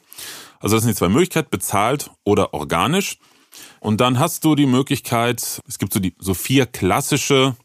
[0.59, 3.17] Also das sind die zwei Möglichkeiten, bezahlt oder organisch.
[3.79, 7.55] Und dann hast du die Möglichkeit, es gibt so die so vier klassische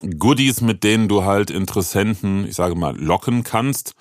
[0.00, 3.94] Goodies, mit denen du halt Interessenten, ich sage mal, locken kannst.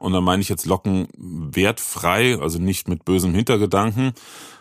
[0.00, 4.12] Und da meine ich jetzt locken wertfrei, also nicht mit bösem Hintergedanken.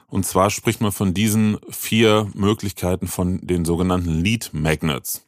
[0.08, 5.26] Und zwar spricht man von diesen vier Möglichkeiten von den sogenannten Lead Magnets.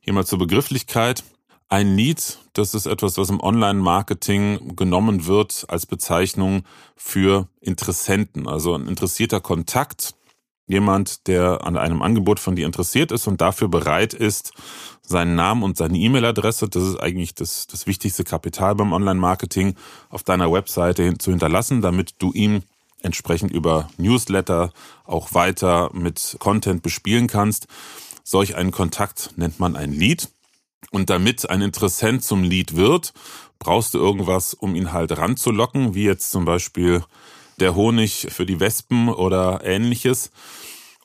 [0.00, 1.24] Hier mal zur Begrifflichkeit.
[1.68, 6.62] Ein Lead, das ist etwas, was im Online-Marketing genommen wird als Bezeichnung
[6.94, 8.46] für Interessenten.
[8.46, 10.14] Also ein interessierter Kontakt,
[10.70, 14.52] jemand, der an einem Angebot von dir interessiert ist und dafür bereit ist,
[15.02, 19.74] seinen Namen und seine E-Mail-Adresse, das ist eigentlich das, das wichtigste Kapital beim Online-Marketing,
[20.08, 22.62] auf deiner Webseite zu hinterlassen, damit du ihm
[23.02, 24.72] entsprechend über Newsletter
[25.04, 27.66] auch weiter mit Content bespielen kannst.
[28.22, 30.28] Solch einen Kontakt nennt man ein Lead.
[30.92, 33.12] Und damit ein Interessent zum Lead wird,
[33.58, 37.04] brauchst du irgendwas, um ihn halt ranzulocken, wie jetzt zum Beispiel
[37.60, 40.30] der Honig für die Wespen oder ähnliches.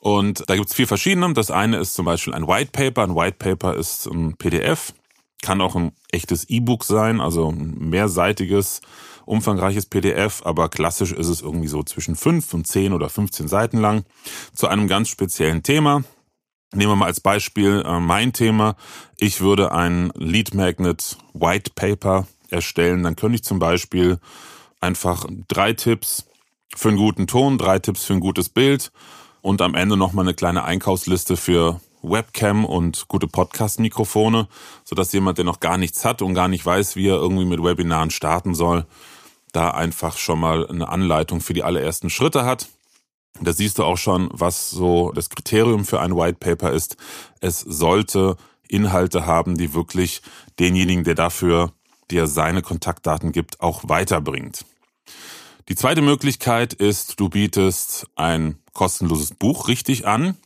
[0.06, 1.32] Und da gibt es vier verschiedene.
[1.32, 3.02] Das eine ist zum Beispiel ein White Paper.
[3.02, 4.94] Ein White Paper ist ein PDF,
[5.42, 8.82] kann auch ein echtes E-Book sein, also ein mehrseitiges,
[9.24, 13.78] umfangreiches PDF, aber klassisch ist es irgendwie so zwischen fünf und zehn oder 15 Seiten
[13.78, 14.04] lang
[14.54, 16.04] zu einem ganz speziellen Thema.
[16.72, 18.76] Nehmen wir mal als Beispiel äh, mein Thema.
[19.16, 23.02] Ich würde ein Lead Magnet White Paper erstellen.
[23.02, 24.20] Dann könnte ich zum Beispiel
[24.80, 26.26] einfach drei Tipps
[26.76, 28.92] für einen guten Ton, drei Tipps für ein gutes Bild
[29.46, 34.48] und am Ende nochmal eine kleine Einkaufsliste für Webcam und gute Podcast-Mikrofone,
[34.82, 37.62] sodass jemand, der noch gar nichts hat und gar nicht weiß, wie er irgendwie mit
[37.62, 38.86] Webinaren starten soll,
[39.52, 42.66] da einfach schon mal eine Anleitung für die allerersten Schritte hat.
[43.40, 46.96] Da siehst du auch schon, was so das Kriterium für ein White Paper ist.
[47.40, 50.22] Es sollte Inhalte haben, die wirklich
[50.58, 51.72] denjenigen, der dafür
[52.10, 54.64] dir seine Kontaktdaten gibt, auch weiterbringt.
[55.68, 60.36] Die zweite Möglichkeit ist, du bietest ein kostenloses Buch richtig an.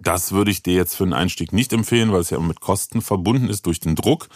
[0.00, 3.02] Das würde ich dir jetzt für einen Einstieg nicht empfehlen, weil es ja mit Kosten
[3.02, 4.28] verbunden ist durch den Druck.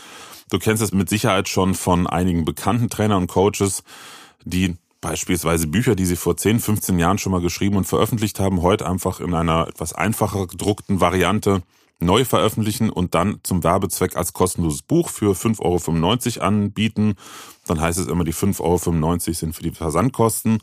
[0.51, 3.83] Du kennst es mit Sicherheit schon von einigen bekannten Trainern und Coaches,
[4.44, 8.62] die beispielsweise Bücher, die sie vor 10, 15 Jahren schon mal geschrieben und veröffentlicht haben,
[8.62, 11.62] heute einfach in einer etwas einfacher gedruckten Variante
[12.01, 17.14] neu veröffentlichen und dann zum Werbezweck als kostenloses Buch für 5,95 Euro anbieten.
[17.66, 20.59] Dann heißt es immer, die 5,95 Euro sind für die Versandkosten.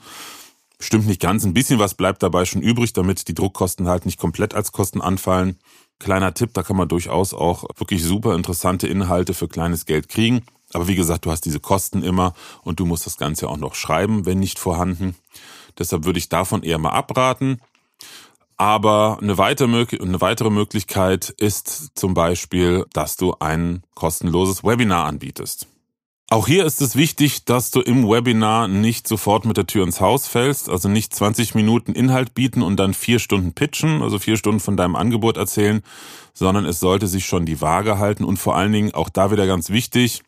[0.80, 4.20] Stimmt nicht ganz, ein bisschen was bleibt dabei schon übrig, damit die Druckkosten halt nicht
[4.20, 5.58] komplett als Kosten anfallen.
[6.00, 10.42] Kleiner Tipp, da kann man durchaus auch wirklich super interessante Inhalte für kleines Geld kriegen.
[10.74, 12.34] Aber wie gesagt, du hast diese Kosten immer
[12.64, 15.16] und du musst das Ganze auch noch schreiben, wenn nicht vorhanden.
[15.78, 17.62] Deshalb würde ich davon eher mal abraten.
[18.58, 25.68] Aber eine weitere, Möglichkeit ist zum Beispiel, dass du ein kostenloses Webinar anbietest.
[26.36, 30.02] Auch hier ist es wichtig, dass du im Webinar nicht sofort mit der Tür ins
[30.02, 34.36] Haus fällst, also nicht 20 Minuten Inhalt bieten und dann vier Stunden pitchen, also vier
[34.36, 35.82] Stunden von deinem Angebot erzählen,
[36.34, 39.48] sondern es sollte sich schon die Waage halten und vor allen Dingen auch da wieder
[39.48, 40.24] ganz wichtig,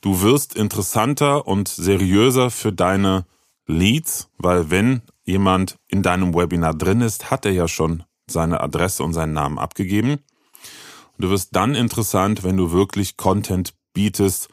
[0.00, 3.24] du wirst interessanter und seriöser für deine
[3.68, 9.04] Leads, weil wenn jemand in deinem Webinar drin ist, hat er ja schon seine Adresse
[9.04, 10.10] und seinen Namen abgegeben.
[10.10, 14.48] Und du wirst dann interessant, wenn du wirklich Content bietest,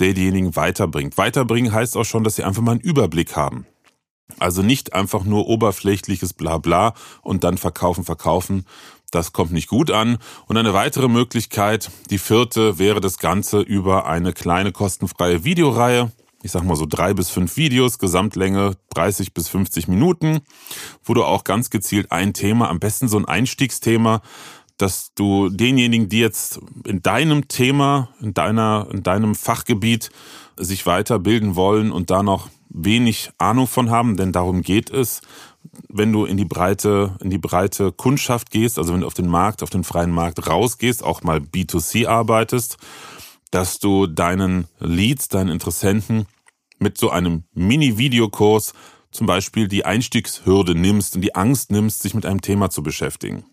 [0.00, 1.18] der diejenigen weiterbringt.
[1.18, 3.66] Weiterbringen heißt auch schon, dass sie einfach mal einen Überblick haben.
[4.38, 8.66] Also nicht einfach nur oberflächliches Blabla und dann verkaufen, verkaufen.
[9.10, 10.18] Das kommt nicht gut an.
[10.46, 16.10] Und eine weitere Möglichkeit, die vierte, wäre das Ganze über eine kleine kostenfreie Videoreihe
[16.42, 20.40] ich sag mal so drei bis fünf Videos, Gesamtlänge 30 bis 50 Minuten,
[21.04, 24.22] wo du auch ganz gezielt ein Thema, am besten so ein Einstiegsthema,
[24.76, 30.10] dass du denjenigen, die jetzt in deinem Thema, in deiner, in deinem Fachgebiet
[30.56, 35.20] sich weiterbilden wollen und da noch wenig Ahnung von haben, denn darum geht es,
[35.88, 39.28] wenn du in die breite, in die breite Kundschaft gehst, also wenn du auf den
[39.28, 42.78] Markt, auf den freien Markt rausgehst, auch mal B2C arbeitest,
[43.50, 46.26] dass du deinen Leads, deinen Interessenten
[46.78, 48.72] mit so einem Mini-Videokurs
[49.10, 53.44] zum Beispiel die Einstiegshürde nimmst und die Angst nimmst, sich mit einem Thema zu beschäftigen.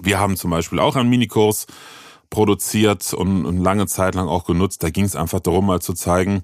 [0.00, 1.66] Wir haben zum Beispiel auch einen Minikurs
[2.30, 4.82] produziert und, lange Zeit lang auch genutzt.
[4.82, 6.42] Da ging es einfach darum, mal zu zeigen,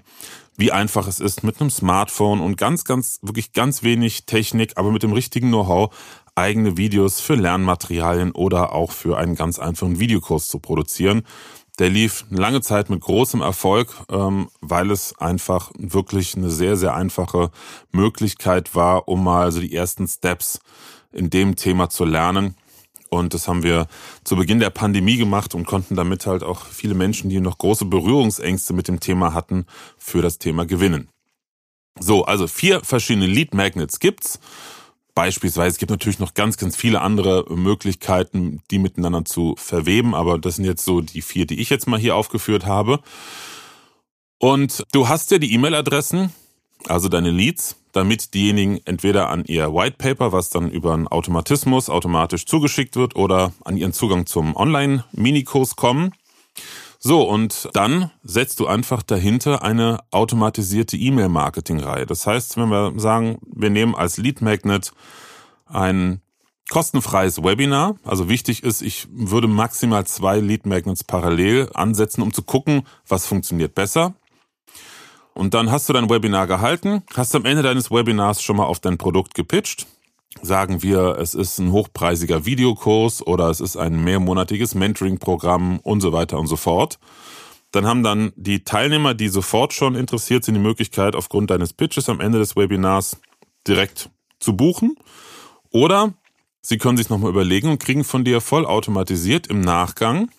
[0.55, 4.91] wie einfach es ist, mit einem Smartphone und ganz, ganz, wirklich ganz wenig Technik, aber
[4.91, 5.93] mit dem richtigen Know-how
[6.35, 11.23] eigene Videos für Lernmaterialien oder auch für einen ganz einfachen Videokurs zu produzieren.
[11.79, 16.93] Der lief lange Zeit mit großem Erfolg, ähm, weil es einfach wirklich eine sehr, sehr
[16.93, 17.49] einfache
[17.91, 20.59] Möglichkeit war, um mal so die ersten Steps
[21.11, 22.55] in dem Thema zu lernen.
[23.13, 23.87] Und das haben wir
[24.23, 27.85] zu Beginn der Pandemie gemacht und konnten damit halt auch viele Menschen, die noch große
[27.85, 29.65] Berührungsängste mit dem Thema hatten,
[29.97, 31.09] für das Thema gewinnen.
[31.99, 34.39] So, also vier verschiedene Lead Magnets gibt's.
[35.13, 40.39] Beispielsweise, es gibt natürlich noch ganz, ganz viele andere Möglichkeiten, die miteinander zu verweben, aber
[40.39, 42.99] das sind jetzt so die vier, die ich jetzt mal hier aufgeführt habe.
[44.39, 46.33] Und du hast ja die E-Mail-Adressen,
[46.87, 51.89] also deine Leads, damit diejenigen entweder an ihr White Paper, was dann über einen Automatismus
[51.89, 56.13] automatisch zugeschickt wird, oder an ihren Zugang zum Online-Minikurs kommen.
[56.99, 62.05] So, und dann setzt du einfach dahinter eine automatisierte E-Mail-Marketing-Reihe.
[62.05, 64.91] Das heißt, wenn wir sagen, wir nehmen als Lead Magnet
[65.65, 66.21] ein
[66.69, 67.97] kostenfreies Webinar.
[68.03, 73.25] Also wichtig ist, ich würde maximal zwei Lead Magnets parallel ansetzen, um zu gucken, was
[73.27, 74.15] funktioniert besser.
[75.33, 78.79] Und dann hast du dein Webinar gehalten, hast am Ende deines Webinars schon mal auf
[78.79, 79.87] dein Produkt gepitcht
[80.41, 86.11] sagen wir, es ist ein hochpreisiger Videokurs oder es ist ein mehrmonatiges Mentoring-Programm und so
[86.11, 86.99] weiter und so fort.
[87.71, 92.09] Dann haben dann die Teilnehmer, die sofort schon interessiert sind, die Möglichkeit, aufgrund deines Pitches
[92.09, 93.19] am Ende des Webinars
[93.67, 94.95] direkt zu buchen.
[95.71, 96.13] Oder
[96.61, 100.29] sie können sich nochmal überlegen und kriegen von dir vollautomatisiert im Nachgang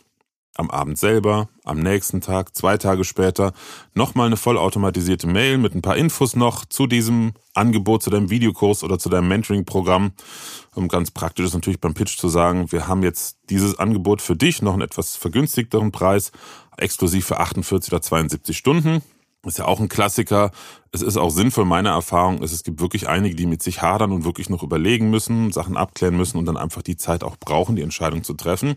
[0.56, 3.52] am Abend selber, am nächsten Tag, zwei Tage später,
[3.94, 8.84] nochmal eine vollautomatisierte Mail mit ein paar Infos noch zu diesem Angebot, zu deinem Videokurs
[8.84, 10.12] oder zu deinem Mentoring-Programm.
[10.74, 14.36] Um ganz praktisch ist natürlich beim Pitch zu sagen, wir haben jetzt dieses Angebot für
[14.36, 16.32] dich, noch einen etwas vergünstigteren Preis,
[16.76, 19.02] exklusiv für 48 oder 72 Stunden.
[19.46, 20.52] Ist ja auch ein Klassiker.
[20.90, 24.12] Es ist auch sinnvoll, meiner Erfahrung ist, es gibt wirklich einige, die mit sich hadern
[24.12, 27.76] und wirklich noch überlegen müssen, Sachen abklären müssen und dann einfach die Zeit auch brauchen,
[27.76, 28.76] die Entscheidung zu treffen.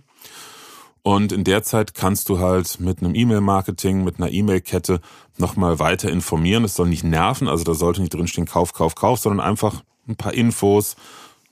[1.03, 4.99] Und in der Zeit kannst du halt mit einem E-Mail-Marketing, mit einer E-Mail-Kette
[5.37, 6.63] nochmal weiter informieren.
[6.63, 10.15] Es soll nicht nerven, also da sollte nicht drinstehen Kauf, Kauf, Kauf, sondern einfach ein
[10.15, 10.95] paar Infos,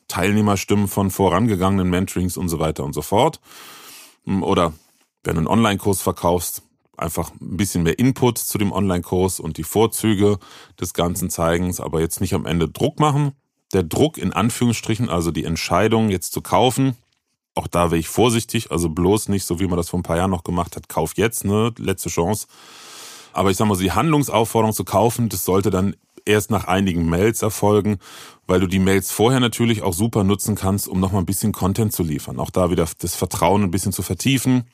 [0.07, 3.39] Teilnehmerstimmen von vorangegangenen Mentorings und so weiter und so fort.
[4.25, 4.73] Oder
[5.23, 6.61] wenn du einen Online-Kurs verkaufst,
[6.97, 10.39] einfach ein bisschen mehr Input zu dem Online-Kurs und die Vorzüge
[10.79, 13.33] des Ganzen zeigen, aber jetzt nicht am Ende Druck machen.
[13.73, 16.95] Der Druck in Anführungsstrichen, also die Entscheidung jetzt zu kaufen,
[17.55, 20.17] auch da wäre ich vorsichtig, also bloß nicht so, wie man das vor ein paar
[20.17, 22.47] Jahren noch gemacht hat, kauf jetzt, ne, letzte Chance.
[23.33, 25.95] Aber ich sag mal, die Handlungsaufforderung zu kaufen, das sollte dann
[26.25, 27.97] erst nach einigen Mails erfolgen,
[28.47, 31.93] weil du die Mails vorher natürlich auch super nutzen kannst, um nochmal ein bisschen Content
[31.93, 32.39] zu liefern.
[32.39, 34.65] Auch da wieder das Vertrauen ein bisschen zu vertiefen.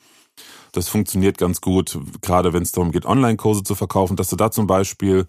[0.72, 4.50] Das funktioniert ganz gut, gerade wenn es darum geht, Online-Kurse zu verkaufen, dass du da
[4.50, 5.26] zum Beispiel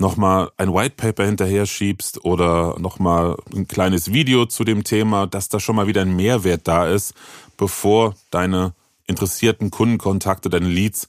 [0.00, 5.48] nochmal ein White Paper hinterher schiebst oder nochmal ein kleines Video zu dem Thema, dass
[5.48, 7.14] da schon mal wieder ein Mehrwert da ist,
[7.56, 8.74] bevor deine
[9.06, 11.08] interessierten Kundenkontakte, deine Leads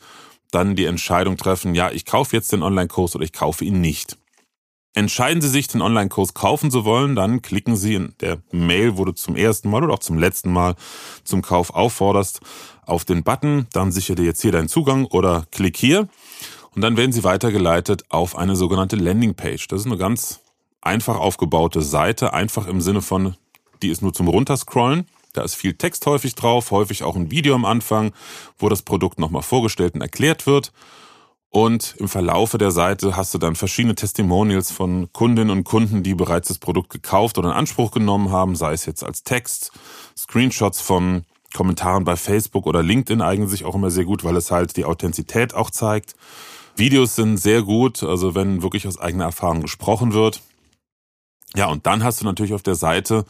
[0.52, 4.18] dann die Entscheidung treffen, ja, ich kaufe jetzt den Online-Kurs oder ich kaufe ihn nicht.
[4.94, 9.06] Entscheiden Sie sich, den Online-Kurs kaufen zu wollen, dann klicken Sie in der Mail, wo
[9.06, 10.76] du zum ersten Mal oder auch zum letzten Mal
[11.24, 12.42] zum Kauf aufforderst,
[12.86, 16.10] auf den Button, dann sichere dir jetzt hier deinen Zugang oder klick hier
[16.76, 19.68] und dann werden Sie weitergeleitet auf eine sogenannte Landingpage.
[19.68, 20.40] Das ist eine ganz
[20.82, 23.36] einfach aufgebaute Seite, einfach im Sinne von,
[23.82, 25.08] die ist nur zum Runterscrollen.
[25.34, 28.14] Da ist viel Text häufig drauf, häufig auch ein Video am Anfang,
[28.58, 30.72] wo das Produkt nochmal vorgestellt und erklärt wird.
[31.50, 36.16] Und im Verlaufe der Seite hast du dann verschiedene Testimonials von Kundinnen und Kunden, die
[36.16, 39.72] bereits das Produkt gekauft oder in Anspruch genommen haben, sei es jetzt als Text,
[40.18, 44.52] Screenshots von Kommentaren bei Facebook oder LinkedIn eignen sich auch immer sehr gut, weil es
[44.52, 46.16] halt die Authentizität auch zeigt.
[46.76, 50.42] Videos sind sehr gut, also wenn wirklich aus eigener Erfahrung gesprochen wird.
[51.56, 53.26] Ja, und dann hast du natürlich auf der Seite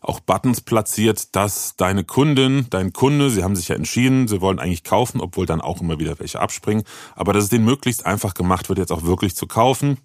[0.00, 4.58] auch Buttons platziert, dass deine Kundin, dein Kunde, sie haben sich ja entschieden, sie wollen
[4.58, 6.84] eigentlich kaufen, obwohl dann auch immer wieder welche abspringen,
[7.14, 9.98] aber dass es denen möglichst einfach gemacht wird, jetzt auch wirklich zu kaufen.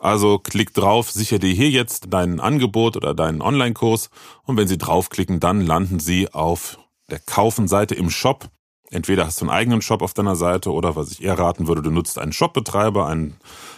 [0.00, 4.10] Also klick drauf, sicher dir hier jetzt dein Angebot oder deinen Online-Kurs
[4.44, 6.78] und wenn sie draufklicken, dann landen sie auf
[7.10, 8.48] der Kaufen-Seite im Shop.
[8.92, 11.82] Entweder hast du einen eigenen Shop auf deiner Seite oder was ich eher raten würde,
[11.82, 13.36] du nutzt einen Shopbetreiber, einen,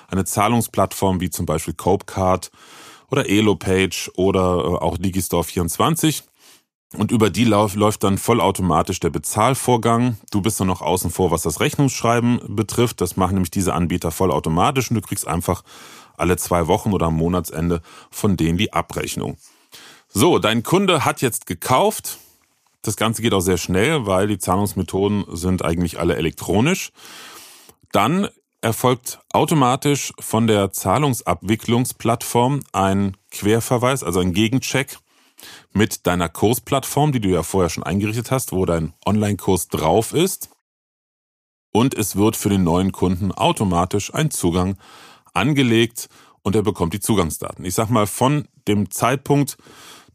[0.09, 2.51] eine Zahlungsplattform wie zum Beispiel Copecard
[3.11, 6.25] oder Elopage oder äh, auch Digistore24.
[6.97, 10.17] Und über die läuft dann vollautomatisch der Bezahlvorgang.
[10.31, 13.01] Du bist dann noch außen vor, was das Rechnungsschreiben betrifft.
[13.01, 15.63] Das machen nämlich diese Anbieter vollautomatisch und du kriegst einfach
[16.17, 19.37] alle zwei Wochen oder am Monatsende von denen die Abrechnung.
[20.09, 22.19] So, dein Kunde hat jetzt gekauft.
[22.85, 26.93] Das Ganze geht auch sehr schnell, weil die Zahlungsmethoden sind eigentlich alle elektronisch.
[27.93, 28.29] Dann
[28.61, 34.99] erfolgt automatisch von der Zahlungsabwicklungsplattform ein Querverweis, also ein Gegencheck
[35.73, 40.51] mit deiner Kursplattform, die du ja vorher schon eingerichtet hast, wo dein Online-Kurs drauf ist.
[41.73, 44.77] Und es wird für den neuen Kunden automatisch ein Zugang
[45.33, 46.09] angelegt
[46.43, 47.65] und er bekommt die Zugangsdaten.
[47.65, 49.57] Ich sag mal, von dem Zeitpunkt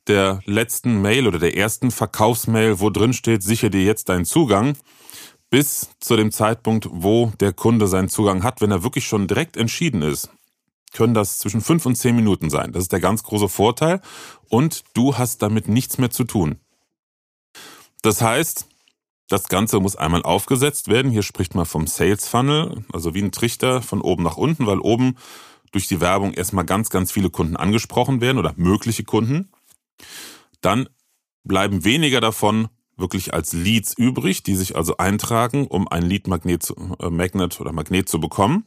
[0.09, 4.75] der letzten Mail oder der ersten Verkaufsmail, wo drin steht, sichere dir jetzt deinen Zugang,
[5.49, 9.57] bis zu dem Zeitpunkt, wo der Kunde seinen Zugang hat, wenn er wirklich schon direkt
[9.57, 10.29] entschieden ist,
[10.91, 12.71] können das zwischen fünf und zehn Minuten sein.
[12.71, 14.01] Das ist der ganz große Vorteil.
[14.49, 16.59] Und du hast damit nichts mehr zu tun.
[18.01, 18.67] Das heißt,
[19.27, 21.11] das Ganze muss einmal aufgesetzt werden.
[21.11, 24.79] Hier spricht man vom Sales Funnel, also wie ein Trichter von oben nach unten, weil
[24.79, 25.17] oben
[25.71, 29.51] durch die Werbung erstmal ganz, ganz viele Kunden angesprochen werden oder mögliche Kunden.
[30.61, 30.89] Dann
[31.43, 37.09] bleiben weniger davon wirklich als Leads übrig, die sich also eintragen, um ein Lead-Magnet äh,
[37.09, 38.65] Magnet oder Magnet zu bekommen.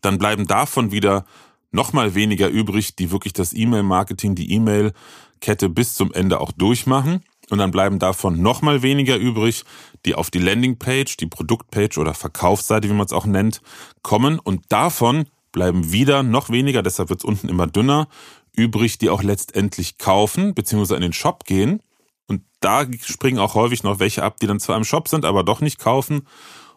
[0.00, 1.24] Dann bleiben davon wieder
[1.70, 7.22] nochmal weniger übrig, die wirklich das E-Mail-Marketing, die E-Mail-Kette bis zum Ende auch durchmachen.
[7.48, 9.62] Und dann bleiben davon nochmal weniger übrig,
[10.04, 13.62] die auf die Landingpage, die Produktpage oder Verkaufsseite, wie man es auch nennt,
[14.02, 14.40] kommen.
[14.40, 18.08] Und davon bleiben wieder noch weniger, deshalb wird es unten immer dünner,
[18.56, 21.80] übrig, die auch letztendlich kaufen, beziehungsweise in den Shop gehen
[22.26, 25.44] und da springen auch häufig noch welche ab, die dann zwar im Shop sind, aber
[25.44, 26.26] doch nicht kaufen.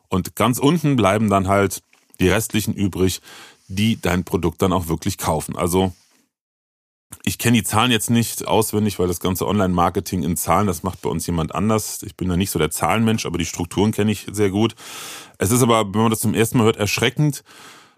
[0.08, 1.82] Und ganz unten bleiben dann halt
[2.20, 3.22] die restlichen übrig,
[3.68, 5.56] die dein Produkt dann auch wirklich kaufen.
[5.56, 5.94] Also
[7.24, 11.02] ich kenne die Zahlen jetzt nicht auswendig, weil das ganze Online-Marketing in Zahlen, das macht
[11.02, 12.04] bei uns jemand anders.
[12.04, 14.76] Ich bin ja nicht so der Zahlenmensch, aber die Strukturen kenne ich sehr gut.
[15.40, 17.44] Es ist aber, wenn man das zum ersten Mal hört, erschreckend,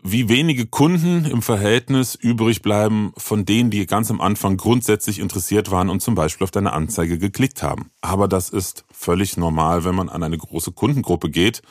[0.04, 5.70] wie wenige Kunden im Verhältnis übrig bleiben von denen, die ganz am Anfang grundsätzlich interessiert
[5.70, 7.92] waren und zum Beispiel auf deine Anzeige geklickt haben.
[8.02, 11.62] Aber das ist völlig normal, wenn man an eine große Kundengruppe geht.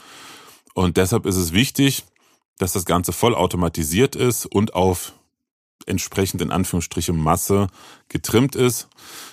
[0.74, 2.04] Und deshalb ist es wichtig,
[2.58, 5.14] dass das Ganze voll automatisiert ist und auf
[5.86, 7.66] entsprechend in Anführungsstrichen Masse
[8.08, 8.88] getrimmt ist.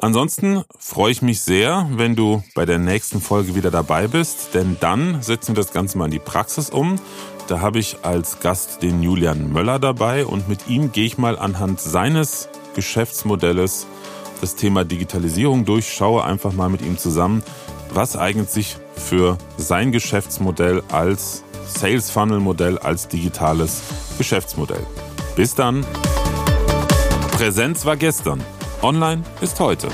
[0.00, 4.76] Ansonsten freue ich mich sehr, wenn du bei der nächsten Folge wieder dabei bist, denn
[4.78, 7.00] dann setzen wir das Ganze mal in die Praxis um.
[7.48, 11.38] Da habe ich als Gast den Julian Möller dabei und mit ihm gehe ich mal
[11.38, 13.86] anhand seines Geschäftsmodells
[14.40, 17.42] das Thema Digitalisierung durch, schaue einfach mal mit ihm zusammen,
[17.92, 23.82] was eignet sich für sein Geschäftsmodell als Sales Funnel Modell als digitales
[24.16, 24.84] Geschäftsmodell.
[25.36, 25.84] Bis dann.
[27.32, 28.42] Präsenz war gestern.
[28.82, 29.88] Online ist heute.